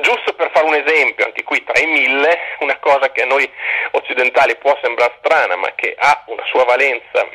Giusto 0.00 0.32
per 0.34 0.50
fare 0.52 0.66
un 0.66 0.74
esempio, 0.74 1.24
anche 1.24 1.42
qui 1.42 1.62
tra 1.64 1.78
i 1.80 1.86
mille, 1.86 2.38
una 2.60 2.78
cosa 2.78 3.10
che 3.12 3.22
a 3.22 3.26
noi 3.26 3.50
occidentali 3.92 4.56
può 4.56 4.76
sembrare 4.82 5.14
strana, 5.18 5.56
ma 5.56 5.74
che 5.74 5.94
ha 5.98 6.24
una 6.26 6.44
sua 6.46 6.64
valenza 6.64 7.26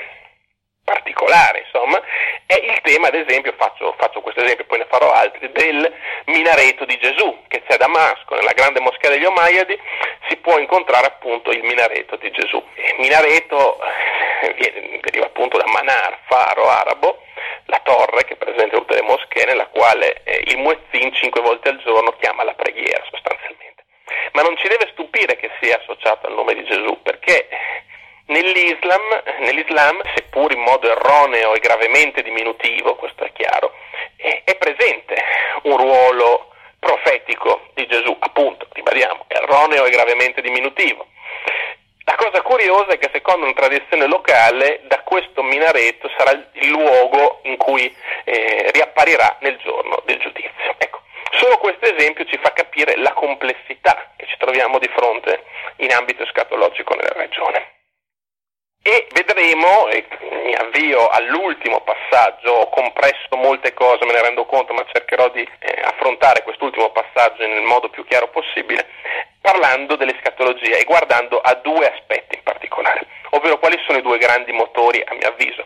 particolare, 0.85 1.63
insomma, 1.65 1.99
è 2.45 2.53
il 2.53 2.79
tema, 2.81 3.07
ad 3.07 3.15
esempio, 3.15 3.53
faccio, 3.57 3.95
faccio, 3.97 4.21
questo 4.21 4.43
esempio, 4.43 4.65
poi 4.65 4.77
ne 4.77 4.85
farò 4.87 5.11
altri, 5.11 5.51
del 5.51 5.91
minareto 6.25 6.85
di 6.85 6.97
Gesù, 6.97 7.43
che 7.47 7.63
c'è 7.67 7.73
a 7.73 7.77
Damasco, 7.77 8.35
nella 8.35 8.53
grande 8.53 8.79
moschea 8.79 9.09
degli 9.09 9.25
Omayadi, 9.25 9.77
si 10.29 10.37
può 10.37 10.59
incontrare 10.59 11.07
appunto 11.07 11.49
il 11.49 11.63
minareto 11.63 12.15
di 12.17 12.29
Gesù. 12.31 12.63
Il 12.75 12.95
minareto 12.99 13.79
eh, 14.41 14.53
viene, 14.53 14.99
deriva 15.01 15.25
appunto 15.25 15.57
da 15.57 15.65
manar, 15.65 16.19
faro 16.27 16.69
arabo, 16.69 17.24
la 17.65 17.79
torre 17.83 18.23
che 18.25 18.33
è 18.33 18.37
presente 18.37 18.75
in 18.75 18.81
tutte 18.81 18.95
le 18.95 19.01
moschee, 19.01 19.45
nella 19.45 19.67
quale 19.67 20.21
eh, 20.23 20.43
il 20.47 20.57
muezzin 20.57 21.13
cinque 21.13 21.41
volte 21.41 21.69
al 21.69 21.81
giorno 21.83 22.15
chiama 22.19 22.43
la 22.43 22.53
preghiera 22.53 23.03
sostanzialmente. 23.09 23.85
Ma 24.33 24.41
non 24.41 24.55
ci 24.57 24.67
deve 24.67 24.89
stupire 24.91 25.35
che 25.37 25.49
sia 25.61 25.77
associato 25.77 26.27
al 26.27 26.33
nome 26.33 26.53
di 26.53 26.63
Gesù, 26.65 27.01
perché 27.01 27.47
nell'Islam, 28.27 29.23
nell'Islam 29.39 30.01
seppur 30.15 30.51
in 30.51 30.61
modo 30.61 30.89
erroneo 30.89 31.53
e 31.53 31.59
gravemente 31.59 32.21
diminutivo, 32.21 32.95
questo 32.95 33.23
è 33.23 33.31
chiaro, 33.33 33.73
è, 34.17 34.41
è 34.43 34.55
presente 34.57 35.15
un 35.63 35.77
ruolo 35.77 36.51
profetico 36.79 37.67
di 37.73 37.87
Gesù, 37.87 38.15
appunto, 38.19 38.67
ribadiamo, 38.71 39.25
erroneo 39.27 39.85
e 39.85 39.89
gravemente 39.89 40.41
diminutivo. 40.41 41.07
La 42.07 42.15
cosa 42.15 42.41
curiosa 42.43 42.93
è 42.93 42.97
che 42.99 43.09
secondo 43.11 43.45
una 43.45 43.53
tradizione 43.53 44.05
locale 44.05 44.81
da 44.83 44.99
questo 45.01 45.41
minareto 45.41 46.07
sarà 46.15 46.31
il 46.31 46.67
luogo 46.67 47.39
in 47.43 47.57
cui 47.57 47.93
eh, 48.23 48.69
riapparirà 48.71 49.37
nel 49.41 49.57
giorno 49.57 50.01
del 50.05 50.19
giudizio. 50.19 50.75
Ecco, 50.77 51.01
solo 51.31 51.57
questo 51.57 51.85
esempio 51.85 52.25
ci 52.25 52.37
fa 52.37 52.53
capire 52.53 52.95
la 52.97 53.13
complessità 53.13 54.13
che 54.17 54.27
ci 54.27 54.37
troviamo 54.37 54.77
di 54.77 54.89
fronte 54.95 55.45
in 55.77 55.91
ambito 55.91 56.21
escatologico 56.21 56.93
nella 56.93 57.13
regione. 57.15 57.74
E 58.87 59.07
vedremo, 59.13 59.87
e 59.87 60.05
mi 60.43 60.53
avvio 60.53 61.07
all'ultimo 61.07 61.81
passaggio, 61.81 62.51
ho 62.51 62.69
compresso 62.69 63.35
molte 63.35 63.73
cose, 63.73 64.05
me 64.05 64.11
ne 64.11 64.21
rendo 64.21 64.45
conto, 64.45 64.73
ma 64.73 64.85
cercherò 64.93 65.27
di 65.29 65.41
eh, 65.41 65.81
affrontare 65.83 66.43
quest'ultimo 66.43 66.91
passaggio 66.91 67.47
nel 67.47 67.63
modo 67.63 67.89
più 67.89 68.05
chiaro 68.05 68.27
possibile, 68.27 68.85
parlando 69.41 69.95
dell'escatologia 69.95 70.77
e 70.77 70.83
guardando 70.83 71.41
a 71.41 71.55
due 71.55 71.91
aspetti 71.91 72.35
in 72.35 72.43
particolare, 72.43 73.07
ovvero 73.31 73.57
quali 73.57 73.81
sono 73.87 73.97
i 73.97 74.03
due 74.03 74.19
grandi 74.19 74.51
motori, 74.51 75.03
a 75.03 75.15
mio 75.15 75.29
avviso, 75.29 75.65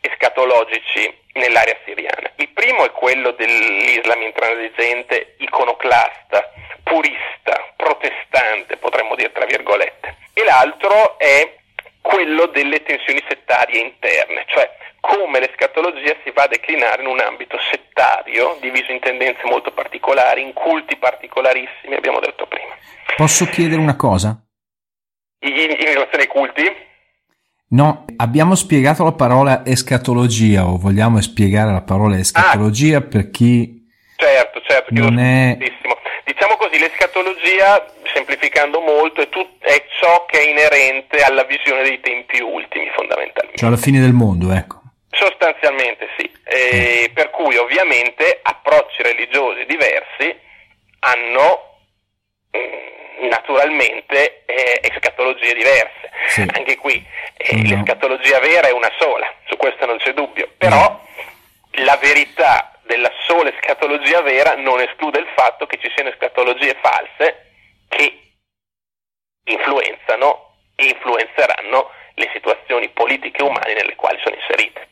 escatologici 0.00 1.16
nell'area 1.34 1.78
siriana. 1.84 2.28
Il 2.38 2.48
primo 2.48 2.84
è 2.84 2.90
quello 2.90 3.30
dell'Islam 3.30 4.20
intransigente, 4.22 5.36
iconoclasta, 5.38 6.50
purista, 6.82 7.72
protestante, 7.76 8.78
potremmo 8.78 9.14
dire 9.14 9.30
tra 9.30 9.44
virgolette, 9.44 10.16
e 10.34 10.42
l'altro 10.42 11.16
è 11.18 11.54
quello 12.00 12.46
delle 12.46 12.82
tensioni 12.82 13.22
settarie 13.28 13.80
interne, 13.80 14.44
cioè 14.48 14.70
come 15.00 15.40
l'escatologia 15.40 16.14
si 16.24 16.30
va 16.30 16.44
a 16.44 16.48
declinare 16.48 17.02
in 17.02 17.08
un 17.08 17.20
ambito 17.20 17.58
settario, 17.70 18.58
diviso 18.60 18.92
in 18.92 19.00
tendenze 19.00 19.42
molto 19.44 19.70
particolari, 19.72 20.42
in 20.42 20.52
culti 20.52 20.96
particolarissimi, 20.96 21.94
abbiamo 21.94 22.20
detto 22.20 22.46
prima. 22.46 22.74
Posso 23.16 23.46
chiedere 23.46 23.80
una 23.80 23.96
cosa? 23.96 24.40
In, 25.40 25.52
in 25.52 25.92
relazione 25.92 26.24
ai 26.24 26.28
culti? 26.28 26.86
No, 27.70 28.06
abbiamo 28.16 28.54
spiegato 28.54 29.04
la 29.04 29.12
parola 29.12 29.62
escatologia 29.64 30.66
o 30.66 30.78
vogliamo 30.78 31.20
spiegare 31.20 31.70
la 31.70 31.82
parola 31.82 32.16
escatologia 32.16 32.98
ah, 32.98 33.02
per 33.02 33.30
chi 33.30 33.86
certo, 34.16 34.60
certo, 34.66 34.94
non 34.94 35.18
è... 35.18 35.56
Diciamo 36.24 36.56
così, 36.56 36.78
l'escatologia, 36.78 37.84
semplificando 38.12 38.80
molto, 38.80 39.22
è, 39.22 39.28
tut- 39.28 39.62
è, 39.62 39.84
ciò 39.98 40.24
che 40.26 40.40
è 40.40 40.48
inerente 40.48 41.22
alla 41.22 41.44
visione 41.44 41.82
dei 41.82 42.00
tempi 42.00 42.40
ultimi, 42.40 42.88
fondamentalmente. 42.94 43.58
Cioè 43.58 43.68
alla 43.68 43.76
fine 43.76 44.00
del 44.00 44.12
mondo, 44.12 44.52
ecco. 44.52 44.76
Sostanzialmente 45.10 46.08
sì, 46.16 46.30
e 46.44 47.08
mm. 47.08 47.14
per 47.14 47.30
cui 47.30 47.56
ovviamente 47.56 48.38
approcci 48.42 49.02
religiosi 49.02 49.64
diversi 49.66 50.36
hanno 51.00 51.78
mm, 52.56 53.28
naturalmente 53.28 54.44
eh, 54.46 54.80
escatologie 54.82 55.54
diverse. 55.54 56.10
Sì. 56.28 56.46
Anche 56.52 56.76
qui 56.76 57.04
eh, 57.36 57.56
No. 57.56 57.76
l'escatologia 57.76 58.38
vera 58.38 58.68
è 58.68 58.72
una 58.72 58.90
sola, 58.98 59.26
su 59.46 59.56
questo 59.56 59.86
non 59.86 59.98
c'è 59.98 60.12
dubbio, 60.12 60.52
però 60.56 61.00
la 61.82 61.96
verità 61.96 62.78
della 62.82 63.10
sola 63.26 63.52
escatologia 63.52 64.22
vera 64.22 64.54
non 64.56 64.80
esclude 64.80 65.18
il 65.18 65.28
fatto 65.34 65.66
che 65.66 65.78
ci 65.80 65.90
siano 65.94 66.10
escatologie 66.10 66.76
false 66.80 67.46
che 67.88 68.27
influenzano 69.52 70.54
e 70.76 70.86
influenzeranno 70.86 71.90
le 72.14 72.30
situazioni 72.32 72.88
politiche 72.90 73.42
umane 73.42 73.74
nelle 73.74 73.94
quali 73.94 74.18
sono 74.22 74.34
inserite. 74.34 74.88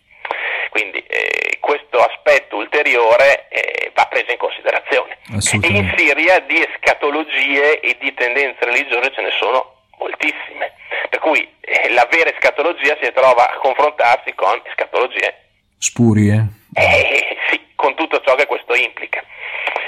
Quindi 0.70 0.98
eh, 0.98 1.58
questo 1.60 1.98
aspetto 1.98 2.56
ulteriore 2.56 3.48
eh, 3.48 3.90
va 3.94 4.06
preso 4.06 4.30
in 4.30 4.38
considerazione. 4.38 5.18
E 5.62 5.68
in 5.68 5.92
Siria 5.96 6.38
di 6.40 6.60
escatologie 6.62 7.80
e 7.80 7.96
di 7.98 8.12
tendenze 8.14 8.64
religiose 8.64 9.12
ce 9.12 9.22
ne 9.22 9.30
sono 9.38 9.74
moltissime, 9.98 10.74
per 11.08 11.20
cui 11.20 11.40
eh, 11.60 11.90
la 11.92 12.06
vera 12.10 12.30
escatologia 12.30 12.96
si 13.00 13.10
trova 13.12 13.50
a 13.50 13.56
confrontarsi 13.58 14.34
con 14.34 14.60
escatologie 14.64 15.46
Spurie. 15.78 16.46
eh, 16.74 17.36
sì, 17.50 17.60
con 17.76 17.94
tutto 17.94 18.20
ciò 18.20 18.34
che 18.34 18.46
questo 18.46 18.74
implica. 18.74 19.22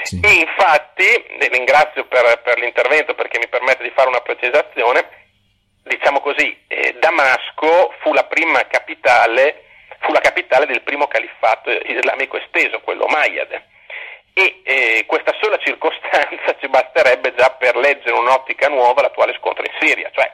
Sì. 0.03 0.19
E 0.23 0.31
infatti, 0.31 1.03
eh, 1.03 1.49
ringrazio 1.49 2.05
per, 2.05 2.41
per 2.41 2.57
l'intervento 2.59 3.13
perché 3.15 3.39
mi 3.39 3.49
permette 3.49 3.83
di 3.83 3.91
fare 3.93 4.07
una 4.07 4.21
precisazione, 4.21 5.27
diciamo 5.83 6.21
così, 6.21 6.57
eh, 6.67 6.95
Damasco 6.99 7.93
fu 7.99 8.13
la 8.13 8.23
prima 8.23 8.65
capitale, 8.67 9.65
fu 9.99 10.13
la 10.13 10.21
capitale 10.21 10.65
del 10.65 10.81
primo 10.81 11.07
califfato 11.07 11.69
islamico 11.69 12.37
esteso, 12.37 12.79
quello 12.81 13.05
Omayyade. 13.05 13.67
E 14.33 14.61
eh, 14.63 15.03
questa 15.05 15.33
sola 15.41 15.57
circostanza 15.57 16.55
ci 16.61 16.69
basterebbe 16.69 17.33
già 17.35 17.49
per 17.51 17.75
leggere 17.75 18.13
un'ottica 18.13 18.69
nuova 18.69 19.01
l'attuale 19.01 19.35
scontro 19.37 19.65
in 19.65 19.71
Siria, 19.79 20.09
cioè 20.13 20.31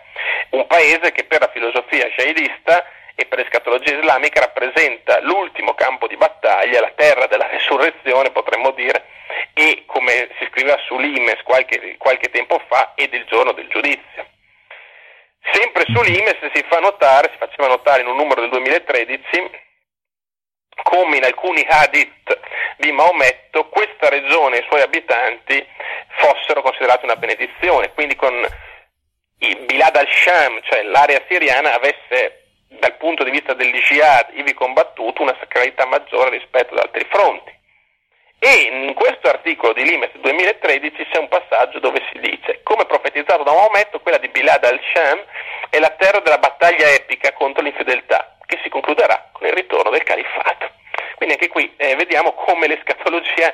un 0.51 0.67
paese 0.67 1.11
che 1.11 1.23
per 1.23 1.39
la 1.39 1.49
filosofia 1.49 2.07
sciaidista 2.09 2.85
e 3.15 3.25
per 3.25 3.39
l'escatologia 3.39 3.95
islamica 3.95 4.41
rappresenta 4.41 5.21
l'ultimo 5.21 5.73
campo 5.73 6.07
di 6.07 6.17
battaglia, 6.17 6.81
la 6.81 6.91
terra 6.95 7.27
della 7.27 7.47
resurrezione 7.47 8.31
potremmo 8.31 8.71
dire, 8.71 9.05
e 9.53 9.83
come 9.85 10.29
si 10.37 10.47
scriveva 10.51 10.77
su 10.85 10.97
Limes 10.97 11.41
qualche, 11.43 11.95
qualche 11.97 12.29
tempo 12.29 12.61
fa, 12.67 12.93
e 12.95 13.07
del 13.07 13.25
giorno 13.25 13.53
del 13.53 13.67
giudizio. 13.69 14.27
Sempre 15.51 15.85
su 15.87 16.01
Limes 16.01 16.37
si 16.53 16.63
fa 16.67 16.79
notare, 16.79 17.29
si 17.31 17.37
faceva 17.37 17.67
notare 17.67 18.01
in 18.01 18.07
un 18.07 18.17
numero 18.17 18.41
del 18.41 18.49
2013, 18.49 19.63
come 20.83 21.17
in 21.17 21.23
alcuni 21.23 21.65
hadith 21.67 22.39
di 22.77 22.91
Maometto 22.91 23.69
questa 23.69 24.09
regione 24.09 24.57
e 24.57 24.59
i 24.59 24.65
suoi 24.67 24.81
abitanti 24.81 25.65
fossero 26.17 26.61
considerati 26.61 27.05
una 27.05 27.15
benedizione, 27.15 27.93
quindi 27.93 28.15
con 28.15 28.33
il 29.39 29.57
Bilad 29.65 29.95
al-Sham, 29.95 30.59
cioè 30.63 30.83
l'area 30.83 31.21
siriana, 31.29 31.73
avesse 31.73 32.44
dal 32.79 32.97
punto 32.97 33.23
di 33.23 33.31
vista 33.31 33.53
degli 33.53 33.77
jihad 33.81 34.27
ivi 34.33 34.53
combattuto 34.53 35.21
una 35.21 35.35
sacralità 35.39 35.85
maggiore 35.85 36.37
rispetto 36.37 36.73
ad 36.73 36.81
altri 36.81 37.05
fronti. 37.09 37.53
E 38.39 38.69
in 38.71 38.93
questo 38.93 39.27
articolo 39.27 39.73
di 39.73 39.83
Limes 39.83 40.11
2013 40.21 41.07
c'è 41.11 41.17
un 41.17 41.27
passaggio 41.27 41.79
dove 41.79 42.01
si 42.11 42.19
dice, 42.19 42.59
come 42.63 42.85
profetizzato 42.85 43.43
da 43.43 43.53
Maometto, 43.53 43.99
quella 43.99 44.19
di 44.19 44.27
Bilad 44.27 44.63
al-Sham 44.63 45.19
è 45.69 45.79
la 45.79 45.89
terra 45.97 46.19
della 46.19 46.37
battaglia 46.37 46.93
epica 46.93 47.33
contro 47.33 47.63
l'infedeltà, 47.63 48.37
che 48.45 48.59
si 48.61 48.69
concluderà 48.69 49.29
con 49.31 49.47
il 49.47 49.53
ritorno 49.53 49.89
del 49.89 50.03
califfato. 50.03 50.69
Quindi 51.15 51.35
anche 51.35 51.47
qui 51.47 51.73
eh, 51.77 51.95
vediamo 51.95 52.33
come 52.33 52.67
l'escatologia 52.67 53.51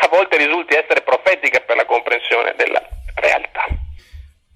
a 0.00 0.08
volte 0.08 0.38
risulti 0.38 0.74
essere 0.74 1.02
profetica 1.02 1.60
per 1.60 1.76
la 1.76 1.84
comprensione 1.84 2.54
della 2.56 2.82
realtà. 3.16 3.66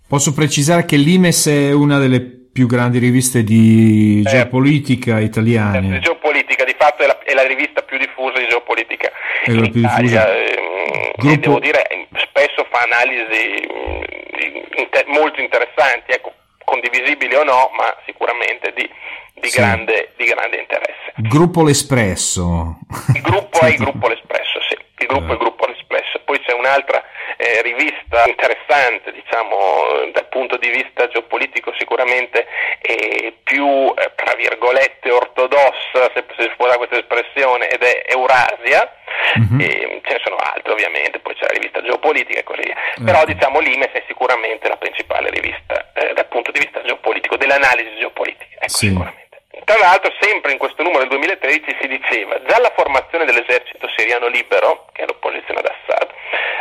Posso 0.09 0.33
precisare 0.33 0.85
che 0.85 0.97
l'Imes 0.97 1.49
è 1.49 1.73
una 1.73 1.99
delle 1.99 2.46
più 2.57 2.67
grandi 2.67 2.99
riviste 2.99 3.45
di 3.45 4.23
Eh, 4.25 4.31
geopolitica 4.31 5.19
Di 5.19 5.25
italiane. 5.25 5.99
geopolitica, 5.99 6.65
di 6.65 6.75
fatto 6.79 7.03
è 7.03 7.07
la, 7.07 7.19
è 7.23 7.35
la 7.35 7.47
rivista 7.47 7.83
più 7.83 7.99
diffusa 7.99 8.39
di 8.39 8.47
geopolitica 8.49 9.13
È 9.45 9.51
in 9.51 9.61
la 9.61 9.69
più 9.69 9.81
Italia 9.81 10.25
diffusa. 10.25 10.37
ehm, 10.37 11.11
Gruppo- 11.17 11.33
e 11.35 11.37
devo 11.37 11.59
dire 11.61 11.83
spesso 12.31 12.67
fa 12.71 12.81
analisi 12.89 13.45
mm, 13.61 14.81
inte- 14.81 15.05
molto 15.09 15.39
interessanti, 15.43 16.13
ecco, 16.13 16.33
condivisibili 16.65 17.35
o 17.35 17.45
no, 17.45 17.69
ma 17.77 17.93
sicuramente 18.07 18.73
di, 18.75 18.89
di 19.35 19.49
Sì. 19.49 19.59
grande, 19.61 20.13
di 20.17 20.25
grande 20.25 20.57
interesse. 20.57 21.13
Gruppo 21.29 21.63
L'Espresso. 21.63 22.79
Il 23.15 23.21
gruppo 23.21 23.61
è 23.61 23.69
il 23.77 23.77
gruppo 23.77 24.09
L'Espresso, 24.09 24.61
sì, 24.69 24.77
il 25.05 25.07
gruppo 25.07 25.29
è 25.29 25.33
il 25.33 25.39
gruppo 25.45 25.67
L'Espresso. 25.67 26.21
Poi 26.25 26.41
c'è 26.41 26.55
un'altra 26.55 27.03
eh, 27.47 27.63
rivista 27.63 28.25
interessante, 28.27 29.13
diciamo, 29.13 30.11
dal 30.13 30.27
punto 30.29 30.57
di 30.57 30.69
vista 30.69 31.07
geopolitico 31.09 31.73
sicuramente 31.79 32.47
eh, 32.81 33.35
più, 33.45 33.95
eh, 33.97 34.13
tra 34.15 34.35
virgolette, 34.35 35.11
ortodossa, 35.11 36.11
se, 36.15 36.25
se 36.37 36.43
si 36.43 36.53
può 36.57 36.67
dare 36.67 36.79
questa 36.79 36.99
espressione, 36.99 37.69
ed 37.69 37.83
è 37.83 38.05
Eurasia. 38.09 38.91
Mhm. 39.37 39.61
E 39.61 40.01
ce 40.05 40.13
ne 40.13 40.21
sono 40.23 40.37
altre 40.37 40.73
ovviamente, 40.73 41.19
poi 41.19 41.35
c'è 41.35 41.47
la 41.47 41.53
rivista 41.53 41.83
geopolitica 41.83 42.39
e 42.41 42.45
così 42.45 42.63
via. 42.63 42.77
Però 43.05 43.19
Ecco. 43.23 43.33
diciamo 43.33 43.59
l'Imes 43.61 43.91
è 43.93 44.03
sicuramente 44.07 44.69
la 44.69 44.77
principale 44.77 45.31
rivista 45.31 45.93
eh, 45.95 46.13
dal 46.15 46.27
punto 46.27 46.51
di 46.53 46.61
vista 46.61 46.83
geopolitico, 46.83 47.37
dell'analisi 47.37 47.97
geopolitica, 47.99 48.55
ecco 48.57 48.69
Sì. 48.69 48.87
sicuramente. 48.89 49.26
Tra 49.65 49.79
l'altro, 49.79 50.13
sempre 50.21 50.53
in 50.53 50.59
questo 50.59 50.83
numero 50.83 51.01
del 51.01 51.09
2013 51.09 51.77
si 51.81 51.89
diceva 51.89 52.41
già 52.45 52.59
la 52.61 52.73
formazione 52.77 53.25
dell'esercito 53.25 53.89
siriano 53.97 54.29
libero, 54.29 54.87
che 54.93 55.03
è 55.03 55.07
l'opposizione 55.07 55.61
ad 55.61 55.67
Assad, 55.73 56.11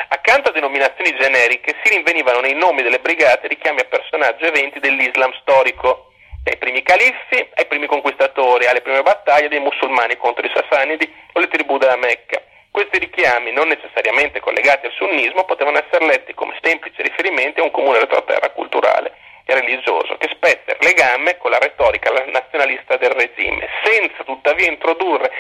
accanto 0.10 0.50
a 0.50 0.54
denominazioni 0.54 1.14
generiche 1.20 1.76
si 1.84 1.94
rinvenivano 1.94 2.40
nei 2.40 2.54
nomi 2.54 2.84
delle 2.84 3.00
brigate 3.00 3.48
richiami 3.48 3.82
a 3.82 3.86
personaggi 3.86 4.46
e 4.46 4.48
eventi 4.48 4.80
dell'Islam 4.80 5.34
storico, 5.42 6.14
dai 6.42 6.58
primi 6.58 6.84
califfi 6.84 7.46
ai 7.56 7.66
primi 7.66 7.86
conquistatori, 7.86 8.66
alle 8.66 8.82
prime 8.82 9.02
battaglie 9.02 9.50
dei 9.50 9.60
musulmani 9.60 10.16
contro 10.16 10.46
i 10.46 10.52
Sassanidi 10.54 11.12
o 11.34 11.40
le 11.40 11.48
tribù 11.48 11.78
della 11.78 11.98
Mecca. 11.98 12.42
Questi 12.72 12.98
richiami, 12.98 13.52
non 13.52 13.68
necessariamente 13.68 14.40
collegati 14.40 14.86
al 14.86 14.94
sunnismo, 14.94 15.44
potevano 15.44 15.80
essere 15.80 16.06
letti 16.06 16.34
come 16.34 16.58
semplici 16.62 17.02
riferimenti 17.02 17.60
a 17.60 17.64
un 17.64 17.72
comune 17.72 18.00
retroterra 18.00 18.50
culturale 18.52 19.25
e 19.46 19.54
religioso 19.54 20.18
che 20.18 20.30
spezza 20.32 20.72
il 20.72 20.78
legame 20.82 21.38
con 21.38 21.52
la 21.52 21.60
retorica 21.60 22.12
nazionalista 22.32 22.98
del 22.98 23.12
regime, 23.12 23.68
senza 23.84 24.24
tuttavia 24.24 24.68
introdurre 24.68 25.32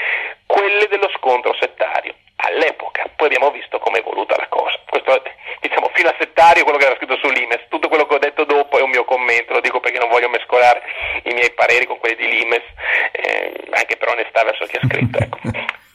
quelle 0.46 0.88
dello 0.88 1.10
scontro 1.18 1.56
settario. 1.60 2.13
All'epoca, 2.38 3.10
poi 3.15 3.28
abbiamo 3.28 3.50
visto 3.50 3.80
come 3.80 3.98
è 3.98 4.02
evoluta 4.02 4.36
la 4.38 4.48
cosa. 4.48 4.80
Questo, 4.88 5.22
diciamo, 5.62 5.89
fino 5.94 6.10
a 6.10 6.15
settario 6.20 6.63
quello 6.63 6.78
che 6.78 6.86
era 6.86 6.96
scritto 6.96 7.18
sull'Imes, 7.18 7.65
tutto 7.70 7.88
quello 7.88 8.06
che 8.06 8.13
ho 8.13 8.20
detto 8.20 8.44
dopo 8.44 8.78
è 8.78 8.82
un 8.82 8.91
mio 8.91 9.06
commento, 9.06 9.54
lo 9.54 9.62
dico 9.62 9.80
perché 9.80 9.98
non 9.98 10.10
voglio 10.10 10.30
mescolare 10.30 10.84
i 11.24 11.34
miei 11.34 11.52
pareri 11.54 11.86
con 11.86 11.98
quelli 11.98 12.15
di 12.15 12.28
Limes, 12.28 12.63
eh, 13.12 13.54
anche 13.72 13.98
per 13.98 14.10
onestà 14.10 14.44
verso 14.44 14.65
chi 14.65 14.76
ha 14.76 14.86
scritto. 14.86 15.18
Ecco. 15.18 15.39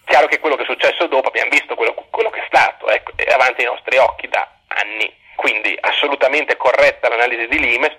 Chiaro 0.06 0.26
che 0.26 0.40
quello 0.40 0.56
che 0.56 0.62
è 0.62 0.66
successo 0.66 1.06
dopo 1.06 1.28
abbiamo 1.28 1.50
visto 1.50 1.76
quello, 1.76 1.94
quello 2.10 2.30
che 2.30 2.40
è 2.40 2.44
stato, 2.48 2.88
ecco, 2.90 3.12
è 3.14 3.24
davanti 3.24 3.60
ai 3.60 3.70
nostri 3.70 3.96
occhi 3.98 4.26
da 4.26 4.48
anni. 4.66 5.18
Quindi 5.36 5.74
assolutamente 5.80 6.56
corretta 6.56 7.08
l'analisi 7.08 7.46
di 7.46 7.58
Limes, 7.58 7.96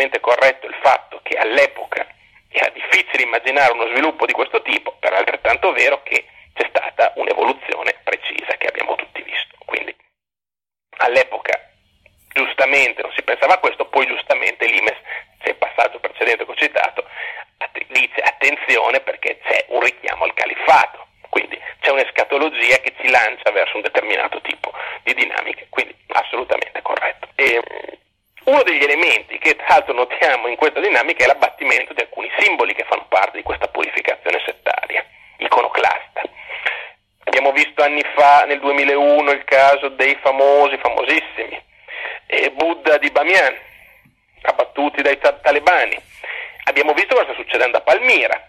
assolutamente 0.00 0.20
corretto 0.20 0.66
il 0.66 0.76
fatto 0.80 1.20
che 1.22 1.36
all'epoca 1.36 2.06
era 2.48 2.70
difficile 2.70 3.24
immaginare 3.24 3.72
uno 3.72 3.86
sviluppo 3.88 4.24
di 4.24 4.32
questo 4.32 4.62
tipo, 4.62 4.96
però 4.98 5.16
è 5.16 5.18
altrettanto 5.18 5.72
vero 5.72 6.02
che 6.02 6.24
c'è 6.54 6.66
stata 6.68 7.12
un'evoluzione 7.16 8.00
precisa 8.02 8.56
che 8.56 8.66
abbiamo 8.66 8.94
tutti 8.96 9.22
visto. 9.22 9.56
Quindi 9.66 9.94
all'epoca 10.98 11.52
giustamente 12.32 13.02
non 13.02 13.12
si 13.12 13.22
pensava 13.22 13.54
a 13.54 13.58
questo, 13.58 13.86
poi 13.86 14.06
giustamente 14.06 14.66
l'Imes, 14.66 14.96
c'è 15.38 15.50
il 15.50 15.56
passaggio 15.56 16.00
precedente 16.00 16.44
che 16.44 16.50
ho 16.50 16.56
citato, 16.56 17.04
att- 17.58 17.86
dice 17.88 18.20
attenzione 18.20 19.00
perché 19.00 19.38
c'è 19.44 19.66
un 19.68 19.82
richiamo 19.82 20.24
al 20.24 20.34
califfato, 20.34 21.06
quindi 21.28 21.60
c'è 21.80 21.90
un'escatologia 21.90 22.78
che 22.78 22.94
ci 23.00 23.10
lancia 23.10 23.50
verso 23.52 23.76
un 23.76 23.82
determinato 23.82 24.40
tipo 24.40 24.72
di 25.02 25.14
dinamiche, 25.14 25.66
quindi 25.68 25.94
assolutamente 26.08 26.82
corretto. 26.82 27.28
E, 27.36 27.60
mm, 27.60 27.98
uno 28.44 28.62
degli 28.62 28.82
elementi 28.82 29.38
che 29.38 29.54
tra 29.54 29.66
l'altro 29.68 29.92
notiamo 29.92 30.48
in 30.48 30.56
questa 30.56 30.80
dinamica 30.80 31.24
è 31.24 31.26
l'abbattimento 31.26 31.92
di 31.92 32.00
alcuni 32.00 32.30
simboli 32.38 32.74
che 32.74 32.84
fanno 32.84 33.06
parte 33.08 33.36
di 33.36 33.42
questa 33.42 33.68
purificazione 33.68 34.42
settaria, 34.44 35.04
iconoclasta. 35.38 36.22
Abbiamo 37.24 37.52
visto 37.52 37.82
anni 37.82 38.02
fa, 38.14 38.39
nel 38.50 38.58
2001, 38.58 39.30
il 39.30 39.44
caso 39.44 39.90
dei 39.90 40.18
famosi, 40.20 40.76
famosissimi, 40.78 41.62
eh, 42.26 42.50
Buddha 42.50 42.98
di 42.98 43.08
Bamiyan, 43.10 43.54
abbattuti 44.42 45.02
dai 45.02 45.18
ta- 45.18 45.34
talebani. 45.34 45.96
Abbiamo 46.64 46.92
visto 46.92 47.14
cosa 47.14 47.26
sta 47.26 47.34
succedendo 47.34 47.78
a 47.78 47.82
Palmira, 47.82 48.48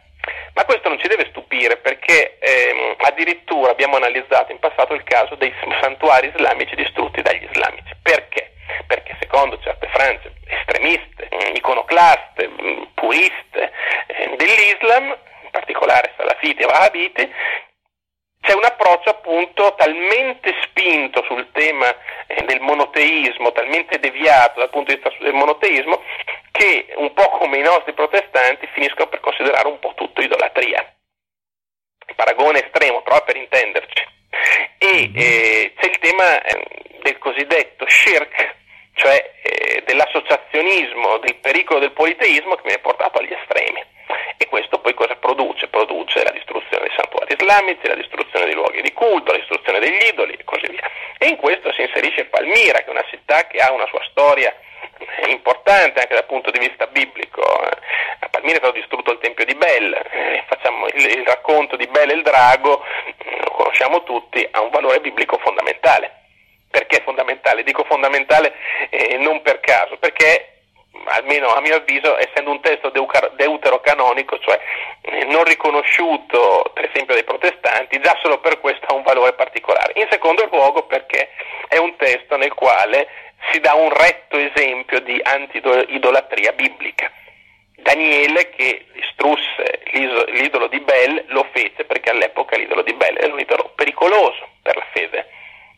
ma 0.56 0.66
questo 0.66 0.90
non 0.90 1.00
ci 1.00 1.08
deve 1.08 1.28
stupire 1.30 1.78
perché 1.78 2.40
ehm, 2.40 2.96
addirittura 2.98 3.72
abbiamo 3.72 3.96
analizzato 3.98 4.52
in 4.52 4.58
passato 4.58 4.96
il 4.96 5.04
caso 5.04 5.36
dei 5.36 5.54
santuari 5.80 6.32
islamici 6.34 6.76
distrutti 6.76 7.22
dagli 7.22 7.48
islamici. 7.52 7.94
Perché? 8.02 8.54
Perché 8.88 9.16
secondo 9.20 9.60
certe 9.62 9.88
frange 9.94 10.34
estremiste, 10.48 11.30
mh, 11.30 11.56
iconoclaste, 11.58 12.48
mh, 12.48 12.88
puriste 12.96 13.72
eh, 14.08 14.36
dell'Islam, 14.36 15.16
in 15.44 15.50
particolare 15.52 16.12
salafiti 16.18 16.64
e 16.64 16.66
wahhabiti, 16.66 17.34
c'è 18.42 18.54
un 18.54 18.66
approccio 18.66 19.10
appunto 19.10 19.76
talmente 19.78 20.54
spinto 20.64 21.24
sul 21.24 21.48
tema 21.52 21.96
eh, 22.26 22.44
del 22.44 22.60
monoteismo, 22.60 23.52
talmente 23.52 24.00
deviato 24.00 24.60
dal 24.60 24.70
punto 24.70 24.92
di 24.92 25.00
vista 25.00 25.16
del 25.24 25.34
monoteismo, 25.34 26.02
che 26.52 26.88
un 26.96 27.14
po' 27.14 27.30
come 27.38 27.60
i 27.60 27.62
nostri 27.62 27.94
protestanti 27.94 28.68
finiscono 28.74 29.08
per 29.08 29.20
considerare 29.20 29.68
un 29.68 29.80
po' 29.80 29.94
tutto 29.96 30.22
idolatria. 30.22 30.82
Il 32.08 32.16
paragone 32.16 32.66
estremo, 32.66 33.04
però 33.04 33.24
per 33.24 33.38
intenderci. 33.38 34.08
E 34.80 35.08
mhm. 35.08 35.14
eh, 35.16 35.74
c'è 35.78 35.90
il 35.90 36.00
tema 36.00 36.42
eh, 36.42 36.66
del 37.04 37.18
cosiddetto 37.20 37.88
shirk, 37.88 38.56
cioè 38.96 39.34
eh, 39.44 39.84
dell'associazionismo, 39.86 41.20
del 41.20 41.36
pericolo 41.36 41.80
del 41.80 41.92
politeismo 41.92 42.56
che 42.56 42.64
viene 42.64 42.82
portato 42.82 43.20
agli 43.20 43.34
estremi. 43.34 43.84
E 44.42 44.48
questo 44.48 44.80
poi 44.80 44.96
cosa 44.96 45.16
produce? 45.18 45.68
Produce 45.68 46.24
la 46.24 46.32
distruzione 46.32 46.88
dei 46.88 46.96
santuari 46.98 47.36
islamici, 47.38 47.86
la 47.86 47.94
distruzione 47.94 48.46
dei 48.46 48.56
luoghi 48.56 48.82
di 48.82 48.92
culto, 48.92 49.32
la 49.32 49.38
distruzione 49.38 49.78
degli 49.78 50.02
idoli 50.10 50.34
e 50.34 50.44
così 50.44 50.66
via. 50.68 50.90
E 51.20 51.28
in 51.28 51.36
questo 51.36 51.72
si 51.74 51.84
inserisce 51.84 52.26
Palmira, 52.26 52.80
che 52.80 52.86
è 52.86 52.90
una 52.90 53.06
città 53.08 53.46
che 53.46 53.60
ha 53.60 53.72
una 53.72 53.86
sua 53.86 54.02
storia 54.10 54.52
importante 55.28 56.00
anche 56.02 56.16
dal 56.16 56.26
punto 56.26 56.50
di 56.50 56.58
vista 56.58 56.88
biblico. 56.88 57.40
A 57.42 58.30
Palmira 58.30 58.56
è 58.56 58.62
stato 58.62 58.80
distrutto 58.80 59.12
il 59.12 59.20
Tempio 59.20 59.46
di 59.46 59.54
Bel, 59.54 59.94
eh, 59.94 60.44
facciamo 60.48 60.88
il, 60.88 61.06
il 61.06 61.24
racconto 61.24 61.76
di 61.76 61.86
Bel 61.86 62.10
e 62.10 62.16
il 62.16 62.24
drago, 62.24 62.84
lo 63.44 63.52
conosciamo 63.52 64.02
tutti, 64.02 64.48
ha 64.50 64.60
un 64.60 64.72
valore 64.72 65.02
biblico 65.02 65.38
fondamentale. 65.38 66.18
Perché 66.72 67.02
fondamentale? 67.04 67.62
Dico 67.62 67.84
fondamentale 67.84 68.56
eh, 68.90 69.18
non 69.18 69.44
per 69.44 69.60
caso, 69.60 69.98
perché 69.98 70.61
almeno 71.06 71.48
a 71.54 71.62
mio 71.62 71.76
avviso, 71.76 72.18
essendo 72.18 72.52
un 72.52 72.62
testo 72.62 72.90
deuterocanonico, 72.90 74.40
cioè 74.40 74.60
eh, 75.02 75.24
non 75.26 75.44
riconosciuto 75.44 76.72
per 76.74 76.90
esempio 76.90 77.14
dai 77.14 77.24
protestanti, 77.24 78.00
già 78.00 78.18
solo 78.22 78.40
per 78.40 78.60
questo 78.60 78.86
ha 78.88 78.94
un 78.94 79.04
valore 79.04 79.34
particolare. 79.34 79.94
In 79.96 80.08
secondo 80.10 80.48
luogo 80.52 80.84
perché 80.84 81.30
è 81.68 81.78
un 81.78 81.96
testo 81.96 82.38
nel 82.38 82.54
quale 82.54 83.08
si 83.52 83.60
dà 83.60 83.74
un 83.74 83.90
retto 83.90 84.38
esempio 84.38 85.00
di 85.00 85.20
antidolatria 85.24 86.52
biblica. 86.52 87.12
Daniele 87.76 88.50
che 88.52 88.86
distrusse 88.94 89.82
l'idolo 90.28 90.68
di 90.68 90.80
Bel 90.82 91.26
lo 91.30 91.48
fece 91.52 91.84
perché 91.86 92.12
all'epoca 92.12 92.56
l'idolo 92.56 92.84
di 92.84 92.94
Bel 92.94 93.18
era 93.18 93.34
un 93.34 93.40
idolo 93.40 93.72
pericoloso 93.76 94.50
per 94.62 94.76
la 94.76 94.86
fede 94.94 95.28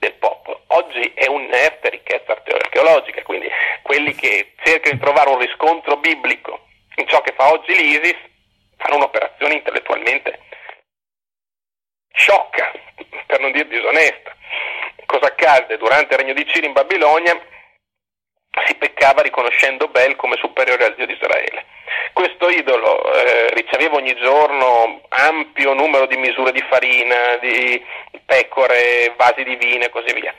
del 0.03 0.13
popolo. 0.15 0.63
Oggi 0.67 1.11
è 1.15 1.27
un'inerte 1.27 1.89
ricchezza 1.89 2.33
archeologica, 2.33 3.21
quindi 3.23 3.49
quelli 3.81 4.13
che 4.13 4.53
cercano 4.63 4.95
di 4.95 5.01
trovare 5.01 5.29
un 5.29 5.39
riscontro 5.39 5.97
biblico 5.97 6.67
in 6.95 7.07
ciò 7.07 7.21
che 7.21 7.33
fa 7.35 7.51
oggi 7.51 7.73
l'ISIS 7.73 8.17
fanno 8.77 8.97
un'operazione 8.97 9.53
intellettualmente 9.55 10.39
sciocca, 12.13 12.71
per 13.25 13.39
non 13.39 13.51
dire 13.51 13.67
disonesta. 13.67 14.35
Cosa 15.05 15.27
accade? 15.27 15.77
Durante 15.77 16.13
il 16.13 16.19
regno 16.19 16.33
di 16.33 16.45
Ciro 16.47 16.65
in 16.65 16.73
Babilonia 16.73 17.39
si 18.65 18.75
peccava 18.75 19.21
riconoscendo 19.21 19.87
Bel 19.87 20.15
come 20.15 20.37
superiore 20.37 20.85
al 20.85 20.95
Dio 20.95 21.05
di 21.05 21.13
Israele. 21.13 21.65
Questo 22.13 22.49
idolo 22.49 23.11
eh, 23.13 23.49
riceveva 23.53 23.95
ogni 23.95 24.15
giorno 24.15 25.01
ampio 25.09 25.73
numero 25.73 26.05
di 26.05 26.17
misure 26.17 26.51
di 26.51 26.63
farina, 26.69 27.37
di 27.41 27.83
pecore, 28.25 29.13
vasi 29.17 29.43
di 29.43 29.55
vino 29.55 29.83
e 29.83 29.89
così 29.89 30.13
via. 30.13 30.33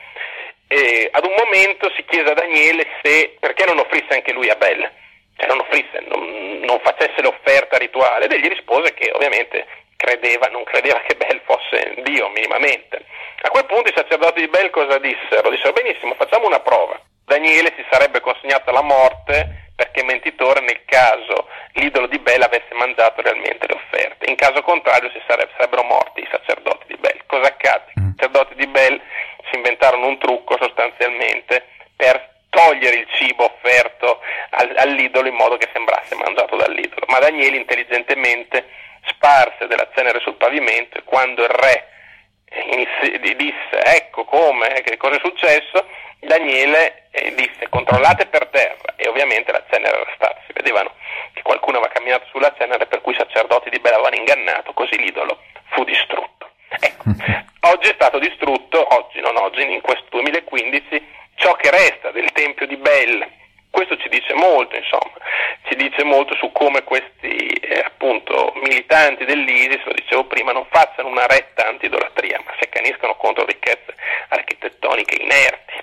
E 0.68 1.08
ad 1.12 1.24
un 1.24 1.34
momento 1.36 1.90
si 1.94 2.04
chiese 2.04 2.30
a 2.30 2.34
Daniele 2.34 2.86
se 3.02 3.36
perché 3.38 3.64
non 3.64 3.78
offrisse 3.78 4.14
anche 4.14 4.32
lui 4.32 4.48
a 4.48 4.54
Bel, 4.54 4.90
cioè 5.36 5.48
non 5.48 5.60
offrisse, 5.60 6.00
non, 6.06 6.60
non 6.60 6.80
facesse 6.82 7.20
l'offerta 7.22 7.76
rituale, 7.76 8.26
ed 8.26 8.32
egli 8.32 8.48
rispose 8.48 8.94
che 8.94 9.10
ovviamente 9.12 9.66
credeva, 9.96 10.46
non 10.46 10.64
credeva 10.64 11.00
che 11.06 11.16
Bel 11.16 11.40
fosse 11.44 11.94
Dio 12.02 12.28
minimamente. 12.28 13.04
A 13.42 13.50
quel 13.50 13.66
punto 13.66 13.90
i 13.90 13.94
sacerdoti 13.94 14.40
di 14.40 14.48
Bel 14.48 14.70
cosa 14.70 14.98
dissero? 14.98 15.50
Dissero 15.50 15.72
benissimo, 15.72 16.14
facciamo 16.14 16.46
una 16.46 16.60
prova. 16.60 16.98
Daniele 17.24 17.72
si 17.76 17.84
sarebbe 17.90 18.20
consegnato 18.20 18.70
alla 18.70 18.82
morte 18.82 19.70
perché 19.74 20.04
mentitore 20.04 20.60
nel 20.60 20.84
caso 20.84 21.48
l'idolo 21.72 22.06
di 22.06 22.18
Bel 22.18 22.42
avesse 22.42 22.74
mangiato 22.74 23.20
realmente 23.22 23.66
le 23.66 23.74
offerte. 23.74 24.30
In 24.30 24.36
caso 24.36 24.62
contrario 24.62 25.10
si 25.10 25.20
sarebbe, 25.26 25.50
sarebbero 25.56 25.82
morti 25.82 26.20
i 26.20 26.28
sacerdoti 26.30 26.86
di 26.86 26.96
Bel. 26.96 27.20
Cosa 27.26 27.48
accade? 27.48 27.92
I 27.96 28.00
mm. 28.00 28.10
sacerdoti 28.16 28.54
di 28.54 28.66
Bel 28.66 29.00
si 29.50 29.56
inventarono 29.56 30.06
un 30.06 30.18
trucco 30.18 30.56
sostanzialmente 30.60 31.66
per 31.96 32.32
togliere 32.50 32.96
il 32.96 33.08
cibo 33.14 33.44
offerto 33.44 34.20
all'idolo 34.76 35.26
in 35.26 35.34
modo 35.34 35.56
che 35.56 35.68
sembrasse 35.72 36.14
mangiato 36.14 36.54
dall'idolo. 36.56 37.06
Ma 37.08 37.18
Daniele 37.18 37.56
intelligentemente 37.56 38.68
sparse 39.06 39.66
della 39.66 39.88
cenere 39.94 40.20
sul 40.20 40.36
pavimento 40.36 40.98
e 40.98 41.02
quando 41.02 41.42
il 41.42 41.48
re 41.48 41.88
disse 43.34 43.82
ecco 43.82 44.24
come, 44.24 44.82
che 44.84 44.96
cosa 44.96 45.16
è 45.16 45.20
successo, 45.20 45.86
Daniele 46.20 46.86
eh, 46.86 47.03
disse 47.32 47.68
controllate 47.68 48.26
per 48.26 48.48
terra 48.48 48.94
e 48.96 49.08
ovviamente 49.08 49.52
la 49.52 49.62
cenere 49.70 50.00
era 50.00 50.12
stata, 50.14 50.40
si 50.46 50.52
vedevano 50.52 50.92
che 51.32 51.42
qualcuno 51.42 51.78
aveva 51.78 51.92
camminato 51.92 52.26
sulla 52.30 52.54
cenere 52.58 52.86
per 52.86 53.00
cui 53.00 53.12
i 53.12 53.18
sacerdoti 53.18 53.70
di 53.70 53.78
Bel 53.78 53.94
avevano 53.94 54.16
ingannato, 54.16 54.72
così 54.72 54.96
l'idolo 54.98 55.40
fu 55.70 55.84
distrutto. 55.84 56.50
Ecco, 56.80 57.04
oggi 57.72 57.88
è 57.88 57.94
stato 57.94 58.18
distrutto, 58.18 58.86
oggi 58.94 59.20
non 59.20 59.36
oggi, 59.36 59.62
in 59.62 59.80
questo 59.80 60.06
2015, 60.10 61.06
ciò 61.36 61.54
che 61.54 61.70
resta 61.70 62.10
del 62.10 62.32
Tempio 62.32 62.66
di 62.66 62.76
Bel. 62.76 63.42
Questo 63.70 63.96
ci 63.96 64.08
dice 64.08 64.34
molto, 64.34 64.76
insomma, 64.76 65.14
ci 65.68 65.74
dice 65.74 66.04
molto 66.04 66.36
su 66.36 66.52
come 66.52 66.84
questi 66.84 67.48
eh, 67.48 67.82
appunto 67.84 68.52
militanti 68.62 69.24
dell'ISIS, 69.24 69.84
lo 69.84 69.92
dicevo 69.94 70.24
prima, 70.26 70.52
non 70.52 70.66
facciano 70.70 71.08
una 71.08 71.26
retta 71.26 71.66
antidolatria, 71.66 72.40
ma 72.44 72.52
si 72.58 72.64
accaniscono 72.64 73.16
contro 73.16 73.44
ricchezze 73.44 73.94
architettoniche 74.28 75.20
inerti. 75.20 75.74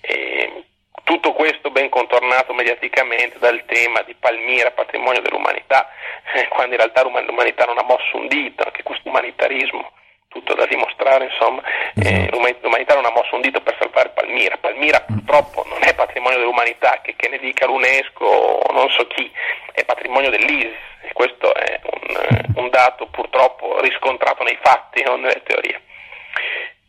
E 0.00 0.64
tutto 1.04 1.32
questo 1.32 1.70
ben 1.70 1.88
contornato 1.88 2.53
mediaticamente 2.64 3.38
dal 3.38 3.62
tema 3.66 4.00
di 4.02 4.14
Palmira, 4.14 4.70
patrimonio 4.70 5.20
dell'umanità, 5.20 5.90
eh, 6.34 6.48
quando 6.48 6.74
in 6.74 6.80
realtà 6.80 7.02
l'umanità 7.02 7.64
non 7.66 7.76
ha 7.78 7.84
mosso 7.84 8.16
un 8.16 8.26
dito, 8.26 8.64
anche 8.64 8.82
questo 8.82 9.08
umanitarismo 9.08 9.92
tutto 10.28 10.54
da 10.54 10.66
dimostrare, 10.66 11.26
insomma, 11.26 11.62
eh, 11.94 12.26
esatto. 12.26 12.40
l'umanità 12.62 12.94
non 12.94 13.04
ha 13.04 13.10
mosso 13.10 13.36
un 13.36 13.42
dito 13.42 13.60
per 13.60 13.76
salvare 13.78 14.08
Palmira. 14.08 14.56
Palmira 14.56 15.04
mm. 15.04 15.18
purtroppo 15.18 15.64
non 15.68 15.78
è 15.82 15.94
patrimonio 15.94 16.38
dell'umanità, 16.38 17.00
che, 17.02 17.14
che 17.14 17.28
ne 17.28 17.38
dica 17.38 17.66
l'UNESCO 17.66 18.24
o 18.24 18.72
non 18.72 18.88
so 18.90 19.06
chi, 19.06 19.30
è 19.72 19.84
patrimonio 19.84 20.30
dell'ISIS 20.30 20.74
e 21.02 21.12
questo 21.12 21.54
è 21.54 21.80
un, 21.84 22.16
eh, 22.16 22.44
un 22.56 22.70
dato 22.70 23.06
purtroppo 23.06 23.78
riscontrato 23.80 24.42
nei 24.42 24.58
fatti, 24.60 25.02
non 25.04 25.20
nelle 25.20 25.42
teorie. 25.44 25.82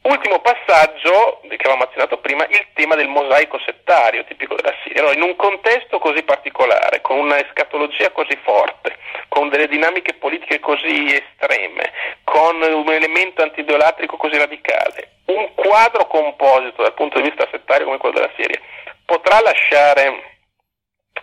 Ultimo 0.06 0.40
passaggio, 0.40 1.42
che 1.48 1.56
avevamo 1.56 1.84
accennato 1.84 2.20
prima, 2.20 2.46
il 2.46 2.68
tema 2.74 2.94
del 2.94 3.08
mosaico 3.08 3.58
settario 3.66 4.24
tipico 4.26 4.54
della 4.54 4.74
Siria. 4.84 5.02
No, 5.02 5.12
in 5.12 5.24
un 5.24 5.36
contesto 5.36 5.98
così 5.98 6.22
particolare, 6.22 7.02
con 7.02 7.18
una 7.18 7.44
escatologia 7.44 8.12
così 8.12 8.38
forte, 8.44 8.98
con 9.30 9.50
delle 9.50 9.68
dinamiche 9.68 10.14
politiche 10.14 10.60
così 10.60 11.08
estreme, 11.08 11.92
con 12.24 12.62
un 12.62 12.92
elemento 12.92 13.42
antidolatrico 13.42 14.16
così 14.18 14.38
radicale, 14.38 15.22
un 15.26 15.54
quadro 15.56 16.06
composito 16.06 16.84
dal 16.84 16.94
punto 16.94 17.20
di 17.20 17.28
vista 17.28 17.48
settario 17.50 17.86
come 17.86 17.98
quello 17.98 18.20
della 18.20 18.32
Siria 18.38 18.62
potrà 19.06 19.40
lasciare 19.42 20.40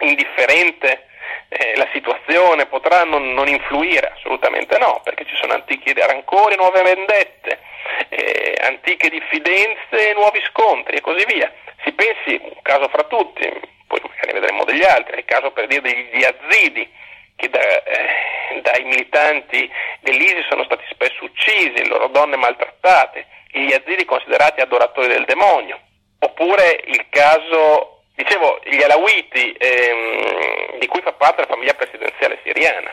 indifferente 0.01 1.07
eh, 1.49 1.77
la 1.77 1.89
situazione, 1.93 2.67
potrà 2.67 3.05
non, 3.05 3.33
non, 3.33 3.49
influire? 3.49 4.13
Assolutamente 4.17 4.79
no, 4.79 5.01
perché 5.05 5.25
ci 5.27 5.37
sono 5.37 5.55
antichi 5.55 5.93
rancori, 5.93 6.57
nuove 6.57 6.83
vendette, 6.83 7.61
eh, 8.09 8.55
antiche 8.63 9.09
diffidenze, 9.09 10.13
nuovi 10.15 10.41
scontri 10.51 10.97
e 10.97 11.01
così 11.01 11.25
via. 11.27 11.53
Si 11.85 11.93
pensi, 11.93 12.41
un 12.43 12.63
caso 12.63 12.89
fra 12.89 13.05
tutti, 13.05 13.49
poi 13.87 14.01
magari 14.03 14.33
vedremo 14.33 14.65
degli 14.65 14.85
altri, 14.85 15.19
il 15.19 15.25
caso 15.25 15.51
per 15.51 15.67
dire 15.67 15.83
degli 15.83 16.19
yazidi, 16.19 16.89
che 17.37 17.49
da, 17.51 17.61
eh, 17.61 18.61
dai 18.63 18.85
militanti 18.85 19.71
dell'ISIS 20.01 20.47
sono 20.49 20.65
stati 20.65 20.85
spesso 20.91 21.25
uccisi, 21.25 21.77
le 21.77 21.87
loro 21.87 22.09
donne 22.09 22.37
maltrattate, 22.37 23.27
gli 23.49 23.69
yazidi 23.69 24.05
considerati 24.05 24.61
adoratori 24.61 25.09
del 25.09 25.25
demonio, 25.25 25.79
oppure 26.21 26.81
il 26.87 27.07
caso 27.11 28.02
Dicevo, 28.23 28.61
gli 28.63 28.81
Alawiti, 28.81 29.53
ehm, 29.59 30.79
di 30.79 30.87
cui 30.87 31.01
fa 31.03 31.13
parte 31.13 31.41
la 31.41 31.49
famiglia 31.49 31.75
presidenziale 31.75 32.39
siriana, 32.45 32.93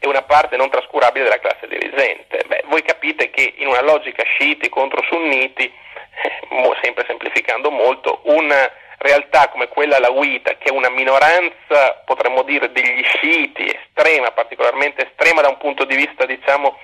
è 0.00 0.06
una 0.06 0.22
parte 0.22 0.56
non 0.56 0.70
trascurabile 0.70 1.22
della 1.22 1.38
classe 1.38 1.68
dirigente. 1.68 2.42
Beh, 2.48 2.64
voi 2.66 2.82
capite 2.82 3.30
che 3.30 3.54
in 3.58 3.68
una 3.68 3.82
logica 3.82 4.24
sciiti 4.24 4.68
contro 4.68 5.04
sunniti, 5.04 5.64
eh, 5.64 6.76
sempre 6.82 7.04
semplificando 7.06 7.70
molto, 7.70 8.22
una 8.24 8.68
realtà 8.98 9.48
come 9.50 9.68
quella 9.68 9.98
alawita, 9.98 10.56
che 10.58 10.70
è 10.70 10.72
una 10.72 10.90
minoranza, 10.90 12.02
potremmo 12.04 12.42
dire, 12.42 12.72
degli 12.72 13.04
sciiti, 13.04 13.72
estrema, 13.72 14.32
particolarmente 14.32 15.06
estrema 15.06 15.42
da 15.42 15.48
un 15.48 15.58
punto 15.58 15.84
di 15.84 15.94
vista, 15.94 16.26
diciamo, 16.26 16.76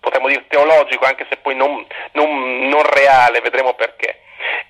potremmo 0.00 0.28
dire 0.28 0.44
teologico, 0.48 1.06
anche 1.06 1.26
se 1.30 1.38
poi 1.38 1.54
non, 1.54 1.86
non, 2.12 2.68
non 2.68 2.82
reale, 2.82 3.40
vedremo 3.40 3.72
perché. 3.72 4.20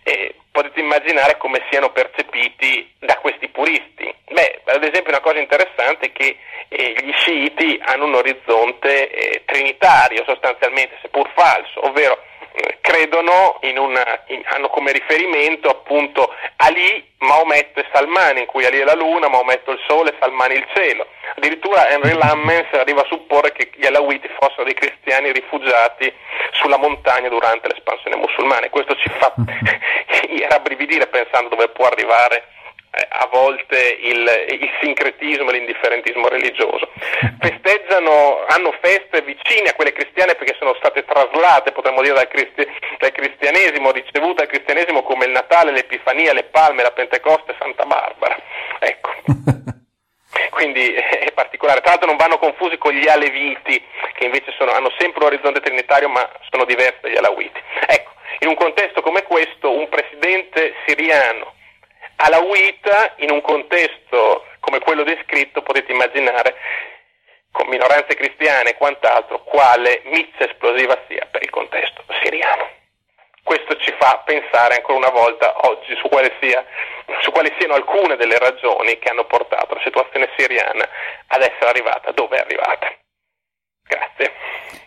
Eh, 0.05 0.35
potete 0.51 0.81
immaginare 0.81 1.39
come 1.39 1.65
siano 1.71 1.91
percepiti 1.91 2.93
da 2.99 3.17
questi 3.17 3.49
puristi. 3.49 4.13
Beh, 4.31 4.63
ad 4.65 4.83
esempio 4.83 5.11
una 5.11 5.21
cosa 5.21 5.39
interessante 5.39 6.07
è 6.07 6.13
che 6.13 6.37
eh, 6.69 6.95
gli 7.03 7.13
sciiti 7.13 7.81
hanno 7.85 8.07
un 8.07 8.15
orizzonte 8.15 9.11
eh, 9.11 9.43
trinitario 9.45 10.25
sostanzialmente, 10.25 10.99
seppur 11.03 11.31
falso, 11.35 11.87
ovvero 11.87 12.19
credono 12.81 13.59
in 13.63 13.79
una, 13.79 14.05
in, 14.27 14.43
hanno 14.47 14.69
come 14.69 14.93
riferimento 14.93 15.69
appunto 15.69 16.35
Ali, 16.57 17.11
Maometto 17.19 17.81
e 17.81 17.87
Salmane, 17.93 18.41
in 18.41 18.47
cui 18.47 18.65
Ali 18.65 18.79
è 18.79 18.85
la 18.85 18.95
luna, 18.95 19.29
Maometto 19.29 19.71
il 19.71 19.81
sole, 19.87 20.15
Salmane 20.19 20.55
il 20.55 20.67
cielo. 20.75 21.07
Addirittura 21.37 21.89
Henry 21.89 22.13
Lammens 22.13 22.73
arriva 22.73 23.03
a 23.03 23.07
supporre 23.07 23.53
che 23.53 23.71
gli 23.75 23.87
Alawiti 23.87 24.29
fossero 24.39 24.65
dei 24.65 24.75
cristiani 24.75 25.33
rifugiati 25.33 26.13
sulla 26.53 26.77
montagna 26.77 27.29
durante 27.29 27.69
l'espansione 27.69 28.17
musulmana. 28.17 28.69
Questo 28.69 28.95
ci 28.97 29.09
fa 29.19 29.33
rabbrividire 30.49 31.07
pensando 31.07 31.49
dove 31.49 31.69
può 31.69 31.87
arrivare 31.87 32.52
a 32.95 33.27
volte 33.33 33.97
il, 34.03 34.29
il, 34.51 34.71
sincretismo 34.83 35.49
e 35.49 35.53
l'indifferentismo 35.55 36.29
religioso. 36.29 36.91
Festeggiano, 37.41 38.45
hanno 38.47 38.75
feste 38.83 39.23
vicine 39.23 39.71
a 39.71 39.75
quelle 39.75 39.93
cristiane 39.93 40.35
perché 40.35 40.55
sono 40.59 40.75
state 40.75 41.05
traslate, 41.05 41.73
potremmo 41.73 42.03
dire, 42.03 42.15
dal, 42.15 42.29
cristi- 42.29 42.69
dal 42.99 43.13
cristianesimo, 43.13 43.93
ricevute 43.93 44.45
dal 44.45 44.47
cristianesimo 44.47 45.03
come 45.05 45.25
il 45.25 45.31
Natale, 45.31 45.73
l'Epifania, 45.73 46.35
le 46.35 46.45
Palme, 46.45 46.83
la 46.83 46.91
Pentecoste, 46.91 47.57
Santa 47.59 47.85
Barbara. 47.87 48.37
Ecco. 48.81 49.11
Quindi 50.51 50.93
è 50.93 51.33
particolare. 51.33 51.81
Tra 51.81 51.93
l'altro 51.93 52.09
non 52.09 52.19
vanno 52.19 52.39
confusi 52.39 52.77
con 52.77 52.93
gli 52.93 53.09
Aleviti, 53.09 53.83
che 54.13 54.25
invece 54.25 54.53
sono, 54.59 54.71
hanno 54.73 54.93
sempre 54.99 55.25
un 55.25 55.33
orizzonte 55.33 55.61
trinitario 55.61 56.11
ma 56.11 56.29
sono 56.51 56.67
diversi 56.67 57.01
dagli 57.01 57.17
Alawiti. 57.17 57.61
Ecco, 57.87 58.11
in 58.41 58.49
un 58.49 58.55
contesto 58.55 59.01
come 59.01 59.23
questo, 59.23 59.73
un 59.73 59.89
presidente 59.89 60.75
siriano 60.85 61.55
alawita 62.23 63.15
in 63.19 63.31
un 63.31 63.41
contesto 63.41 64.47
come 64.61 64.79
quello 64.79 65.03
descritto 65.03 65.63
potete 65.63 65.93
immaginare 65.93 66.55
con 67.51 67.69
minoranze 67.69 68.15
cristiane 68.15 68.71
e 68.71 68.77
quant'altro 68.77 69.43
quale 69.45 70.03
mizza 70.07 70.49
esplosiva 70.49 70.97
sia 71.09 71.27
per 71.31 71.43
il 71.43 71.51
contesto 71.51 72.05
siriano. 72.23 72.71
Questo 73.43 73.77
ci 73.77 73.93
fa 73.99 74.23
pensare 74.25 74.77
ancora 74.77 74.99
una 74.99 75.11
volta 75.11 75.53
oggi 75.67 75.95
su, 75.97 76.09
sia, 76.41 76.65
su 77.21 77.31
quali 77.33 77.53
siano 77.59 77.75
alcune 77.75 78.17
delle 78.17 78.39
ragioni 78.39 78.99
che 78.99 79.11
hanno 79.11 79.25
portato 79.25 79.75
la 79.75 79.81
situazione 79.83 80.31
siriana 80.37 80.89
ad 81.27 81.43
essere 81.43 81.69
arrivata 81.69 82.13
dove 82.13 82.37
è 82.37 82.41
arrivata. 82.41 82.87
Grazie. 83.83 84.33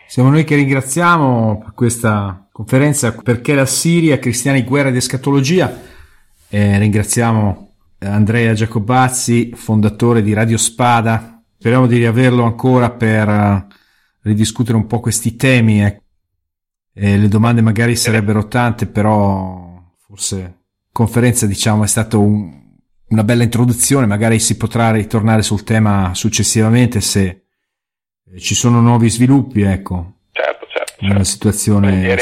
Siamo 0.06 0.30
noi 0.30 0.44
che 0.44 0.54
ringraziamo 0.54 1.58
per 1.58 1.74
questa 1.74 2.48
conferenza 2.50 3.14
perché 3.22 3.54
la 3.54 3.66
Siria, 3.66 4.18
cristiani, 4.18 4.64
guerra 4.64 4.88
ed 4.88 4.96
escatologia 4.96 5.94
eh, 6.48 6.78
ringraziamo 6.78 7.74
Andrea 7.98 8.52
Giacobazzi, 8.52 9.52
fondatore 9.54 10.22
di 10.22 10.32
Radio 10.32 10.58
Spada. 10.58 11.42
Speriamo 11.58 11.86
di 11.86 11.96
riaverlo 11.96 12.44
ancora 12.44 12.90
per 12.90 13.28
uh, 13.28 13.66
ridiscutere 14.22 14.76
un 14.76 14.86
po' 14.86 15.00
questi 15.00 15.36
temi. 15.36 15.84
Eh. 15.84 16.02
Eh, 16.94 17.18
le 17.18 17.28
domande 17.28 17.62
magari 17.62 17.96
sarebbero 17.96 18.46
tante, 18.46 18.86
però 18.86 19.82
forse 19.98 20.60
conferenza 20.92 21.46
diciamo 21.46 21.84
è 21.84 21.86
stata 21.86 22.16
un, 22.16 22.52
una 23.08 23.24
bella 23.24 23.42
introduzione. 23.42 24.06
Magari 24.06 24.38
si 24.38 24.56
potrà 24.56 24.92
ritornare 24.92 25.42
sul 25.42 25.64
tema 25.64 26.14
successivamente 26.14 27.00
se 27.00 27.44
eh, 28.30 28.38
ci 28.38 28.54
sono 28.54 28.80
nuovi 28.80 29.10
sviluppi, 29.10 29.62
ecco. 29.62 30.18
Certo, 30.30 30.66
certo. 30.66 30.92
certo. 30.94 31.06
Nella 31.06 31.24
situazione 31.24 32.18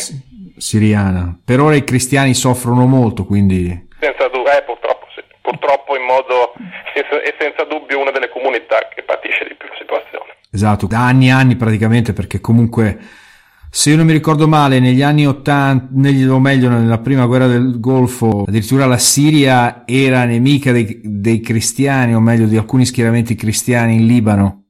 siriana. 0.56 1.38
Per 1.44 1.60
ora 1.60 1.74
i 1.74 1.84
cristiani 1.84 2.32
soffrono 2.32 2.86
molto, 2.86 3.26
quindi 3.26 3.88
senza 4.04 4.28
dubbio, 4.28 4.52
eh, 4.52 4.62
purtroppo, 4.62 5.06
sì. 5.14 5.22
purtroppo 5.40 5.96
in 5.96 6.04
modo 6.04 6.52
e 6.92 7.34
senza 7.38 7.64
dubbio 7.64 8.00
una 8.00 8.10
delle 8.10 8.28
comunità 8.28 8.88
che 8.94 9.02
patisce 9.02 9.44
di 9.48 9.54
più 9.54 9.68
la 9.68 9.76
situazione. 9.78 10.36
Esatto, 10.52 10.86
da 10.86 11.06
anni 11.06 11.28
e 11.28 11.32
anni 11.32 11.56
praticamente 11.56 12.12
perché 12.12 12.40
comunque 12.40 12.98
se 13.70 13.90
io 13.90 13.96
non 13.96 14.06
mi 14.06 14.12
ricordo 14.12 14.46
male 14.46 14.78
negli 14.78 15.02
anni 15.02 15.26
80, 15.26 15.88
negli, 15.94 16.24
o 16.24 16.38
meglio 16.38 16.68
nella 16.68 16.98
prima 16.98 17.26
guerra 17.26 17.46
del 17.46 17.80
Golfo, 17.80 18.44
addirittura 18.46 18.86
la 18.86 18.98
Siria 18.98 19.82
era 19.84 20.24
nemica 20.24 20.70
dei, 20.70 21.00
dei 21.02 21.40
cristiani 21.40 22.14
o 22.14 22.20
meglio 22.20 22.46
di 22.46 22.56
alcuni 22.56 22.84
schieramenti 22.84 23.34
cristiani 23.34 23.94
in 23.94 24.06
Libano 24.06 24.64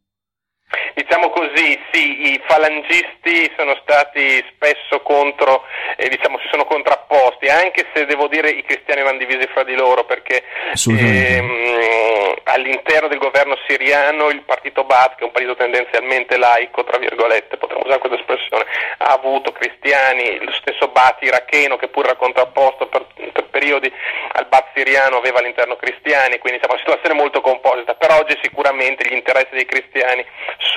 Diciamo 0.95 1.29
così, 1.31 1.79
sì, 1.93 2.33
i 2.33 2.41
falangisti 2.47 3.51
sono 3.57 3.77
stati 3.83 4.43
spesso 4.55 5.03
contro, 5.03 5.63
eh, 5.97 6.09
diciamo, 6.09 6.39
si 6.39 6.49
sono 6.51 6.65
contrapposti, 6.65 6.94
anche 7.55 7.87
se 7.95 8.07
devo 8.07 8.29
dire 8.29 8.51
i 8.51 8.65
cristiani 8.65 9.01
erano 9.01 9.19
divisi 9.19 9.47
fra 9.53 9.65
di 9.65 9.75
loro, 9.75 10.05
perché 10.05 10.43
ehm, 10.87 12.35
all'interno 12.45 13.09
del 13.09 13.19
governo 13.19 13.57
siriano 13.67 14.29
il 14.29 14.43
partito 14.43 14.85
Baath, 14.85 15.17
che 15.17 15.23
è 15.23 15.25
un 15.25 15.33
partito 15.33 15.57
tendenzialmente 15.57 16.37
laico, 16.37 16.85
tra 16.85 16.99
virgolette, 16.99 17.57
potremmo 17.57 17.85
usare 17.85 18.01
questa 18.01 18.19
espressione, 18.19 18.65
ha 18.99 19.13
avuto 19.13 19.53
cristiani, 19.53 20.45
lo 20.45 20.53
stesso 20.53 20.89
Baath 20.89 21.23
iracheno, 21.23 21.77
che 21.77 21.89
pur 21.89 22.05
era 22.05 22.17
contrapposto 22.17 22.87
per, 22.87 23.07
per 23.33 23.45
periodi 23.51 23.93
al 24.33 24.47
Baath 24.47 24.69
siriano, 24.75 25.19
aveva 25.19 25.39
all'interno 25.39 25.77
cristiani, 25.77 26.39
quindi 26.39 26.59
insomma, 26.59 26.75
una 26.75 26.83
situazione 26.85 27.15
molto 27.15 27.41
composita, 27.41 27.95
però 27.95 28.19
oggi 28.19 28.39
sicuramente 28.43 29.09
gli 29.09 29.15
interessi 29.15 29.55
dei 29.55 29.67
cristiani 29.67 30.25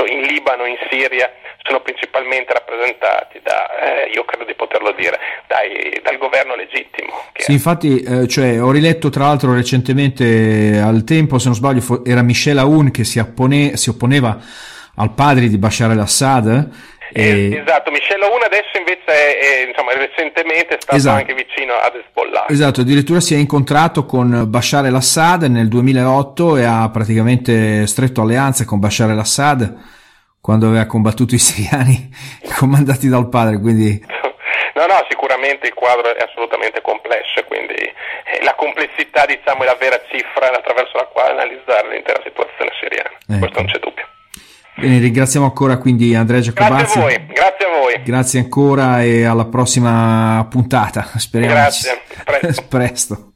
in 0.07 0.21
Libano, 0.21 0.65
in 0.65 0.77
Siria, 0.89 1.31
sono 1.63 1.81
principalmente 1.81 2.53
rappresentati 2.53 3.41
da, 3.41 3.79
eh, 3.79 4.09
io 4.09 4.23
credo 4.23 4.45
di 4.45 4.53
poterlo 4.53 4.91
dire, 4.91 5.19
dai, 5.47 5.99
dal 6.01 6.16
governo 6.17 6.55
legittimo. 6.55 7.13
Sì, 7.33 7.51
infatti, 7.51 8.01
eh, 8.01 8.27
cioè, 8.27 8.61
ho 8.61 8.71
riletto 8.71 9.09
tra 9.09 9.25
l'altro 9.25 9.53
recentemente 9.53 10.79
al 10.79 11.03
tempo, 11.03 11.39
se 11.39 11.47
non 11.47 11.55
sbaglio, 11.55 12.03
era 12.05 12.21
Michel 12.21 12.57
Aoun 12.57 12.91
che 12.91 13.03
si, 13.03 13.19
oppone, 13.19 13.77
si 13.77 13.89
opponeva 13.89 14.37
al 14.95 15.13
padre 15.13 15.47
di 15.47 15.57
Bashar 15.57 15.91
al-Assad. 15.91 16.69
E... 17.13 17.63
Esatto, 17.63 17.91
Michel 17.91 18.21
Aoun 18.21 18.43
adesso 18.43 18.77
invece 18.77 19.05
è, 19.05 19.37
è, 19.39 19.67
insomma, 19.67 19.93
recentemente 19.93 20.75
è 20.75 20.77
stato 20.79 20.97
esatto. 20.97 21.17
anche 21.17 21.33
vicino 21.33 21.73
ad 21.73 21.95
Hezbollah. 21.95 22.45
Esatto, 22.49 22.81
addirittura 22.81 23.19
si 23.19 23.33
è 23.33 23.37
incontrato 23.37 24.05
con 24.05 24.45
Bashar 24.47 24.85
al-Assad 24.85 25.43
nel 25.43 25.67
2008 25.67 26.57
e 26.57 26.63
ha 26.63 26.89
praticamente 26.89 27.87
stretto 27.87 28.21
alleanze 28.21 28.65
con 28.65 28.79
Bashar 28.79 29.09
al-Assad 29.09 29.95
quando 30.41 30.67
aveva 30.67 30.85
combattuto 30.85 31.35
i 31.35 31.39
siriani 31.39 32.09
comandati 32.57 33.07
dal 33.07 33.29
padre, 33.29 33.59
quindi... 33.59 34.01
No, 34.77 34.85
no, 34.85 35.03
sicuramente 35.09 35.65
il 35.65 35.73
quadro 35.73 36.13
è 36.13 36.21
assolutamente 36.21 36.81
complesso, 36.81 37.41
quindi 37.47 37.73
eh, 37.73 38.43
la 38.43 38.53
complessità 38.53 39.25
diciamo, 39.25 39.63
è 39.63 39.65
la 39.65 39.73
vera 39.79 39.99
cifra 40.07 40.53
attraverso 40.53 40.97
la 40.97 41.05
quale 41.05 41.31
analizzare 41.31 41.89
l'intera 41.89 42.21
situazione 42.23 42.69
siriana, 42.79 43.09
ecco. 43.09 43.39
questo 43.39 43.57
non 43.57 43.65
c'è 43.65 43.79
dubbio. 43.79 44.05
Bene, 44.75 44.99
ringraziamo 44.99 45.47
ancora 45.47 45.77
quindi 45.77 46.13
Andrea 46.13 46.41
Giacobazzi. 46.41 46.99
Grazie 46.99 47.01
a 47.01 47.03
voi, 47.03 47.25
grazie 47.25 47.65
a 47.65 47.69
voi. 47.69 48.03
Grazie 48.03 48.39
ancora 48.39 49.01
e 49.01 49.25
alla 49.25 49.45
prossima 49.45 50.45
puntata, 50.47 51.09
speriamo. 51.17 51.55
Grazie, 51.55 52.01
presto. 52.23 52.65
presto. 52.69 53.31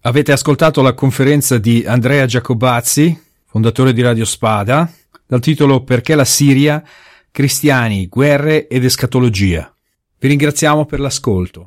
Avete 0.00 0.32
ascoltato 0.32 0.80
la 0.80 0.94
conferenza 0.94 1.58
di 1.58 1.84
Andrea 1.86 2.24
Giacobazzi, 2.24 3.14
fondatore 3.46 3.92
di 3.92 4.00
Radio 4.00 4.24
Spada, 4.24 4.90
dal 5.26 5.40
titolo 5.40 5.84
Perché 5.84 6.14
la 6.14 6.24
Siria? 6.24 6.82
Cristiani, 7.30 8.06
guerre 8.06 8.66
ed 8.66 8.82
escatologia. 8.82 9.70
Vi 10.22 10.28
ringraziamo 10.28 10.84
per 10.84 11.00
l'ascolto. 11.00 11.66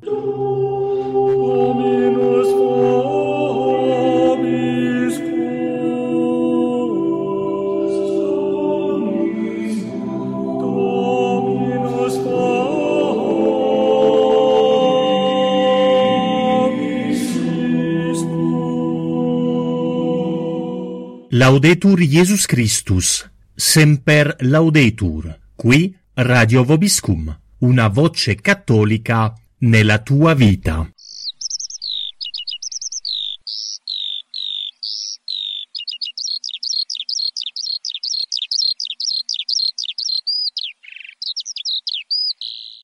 Laudetur 21.30 22.00
Jesus 22.02 22.46
Christus. 22.46 23.28
Semper 23.56 24.36
Laudetur, 24.42 25.40
qui 25.56 25.96
Radio 26.14 26.64
Vobiscum, 26.64 27.36
una 27.64 27.88
voce 27.88 28.36
cattolica 28.36 29.34
nella 29.60 30.00
tua 30.00 30.34
vita. 30.34 30.86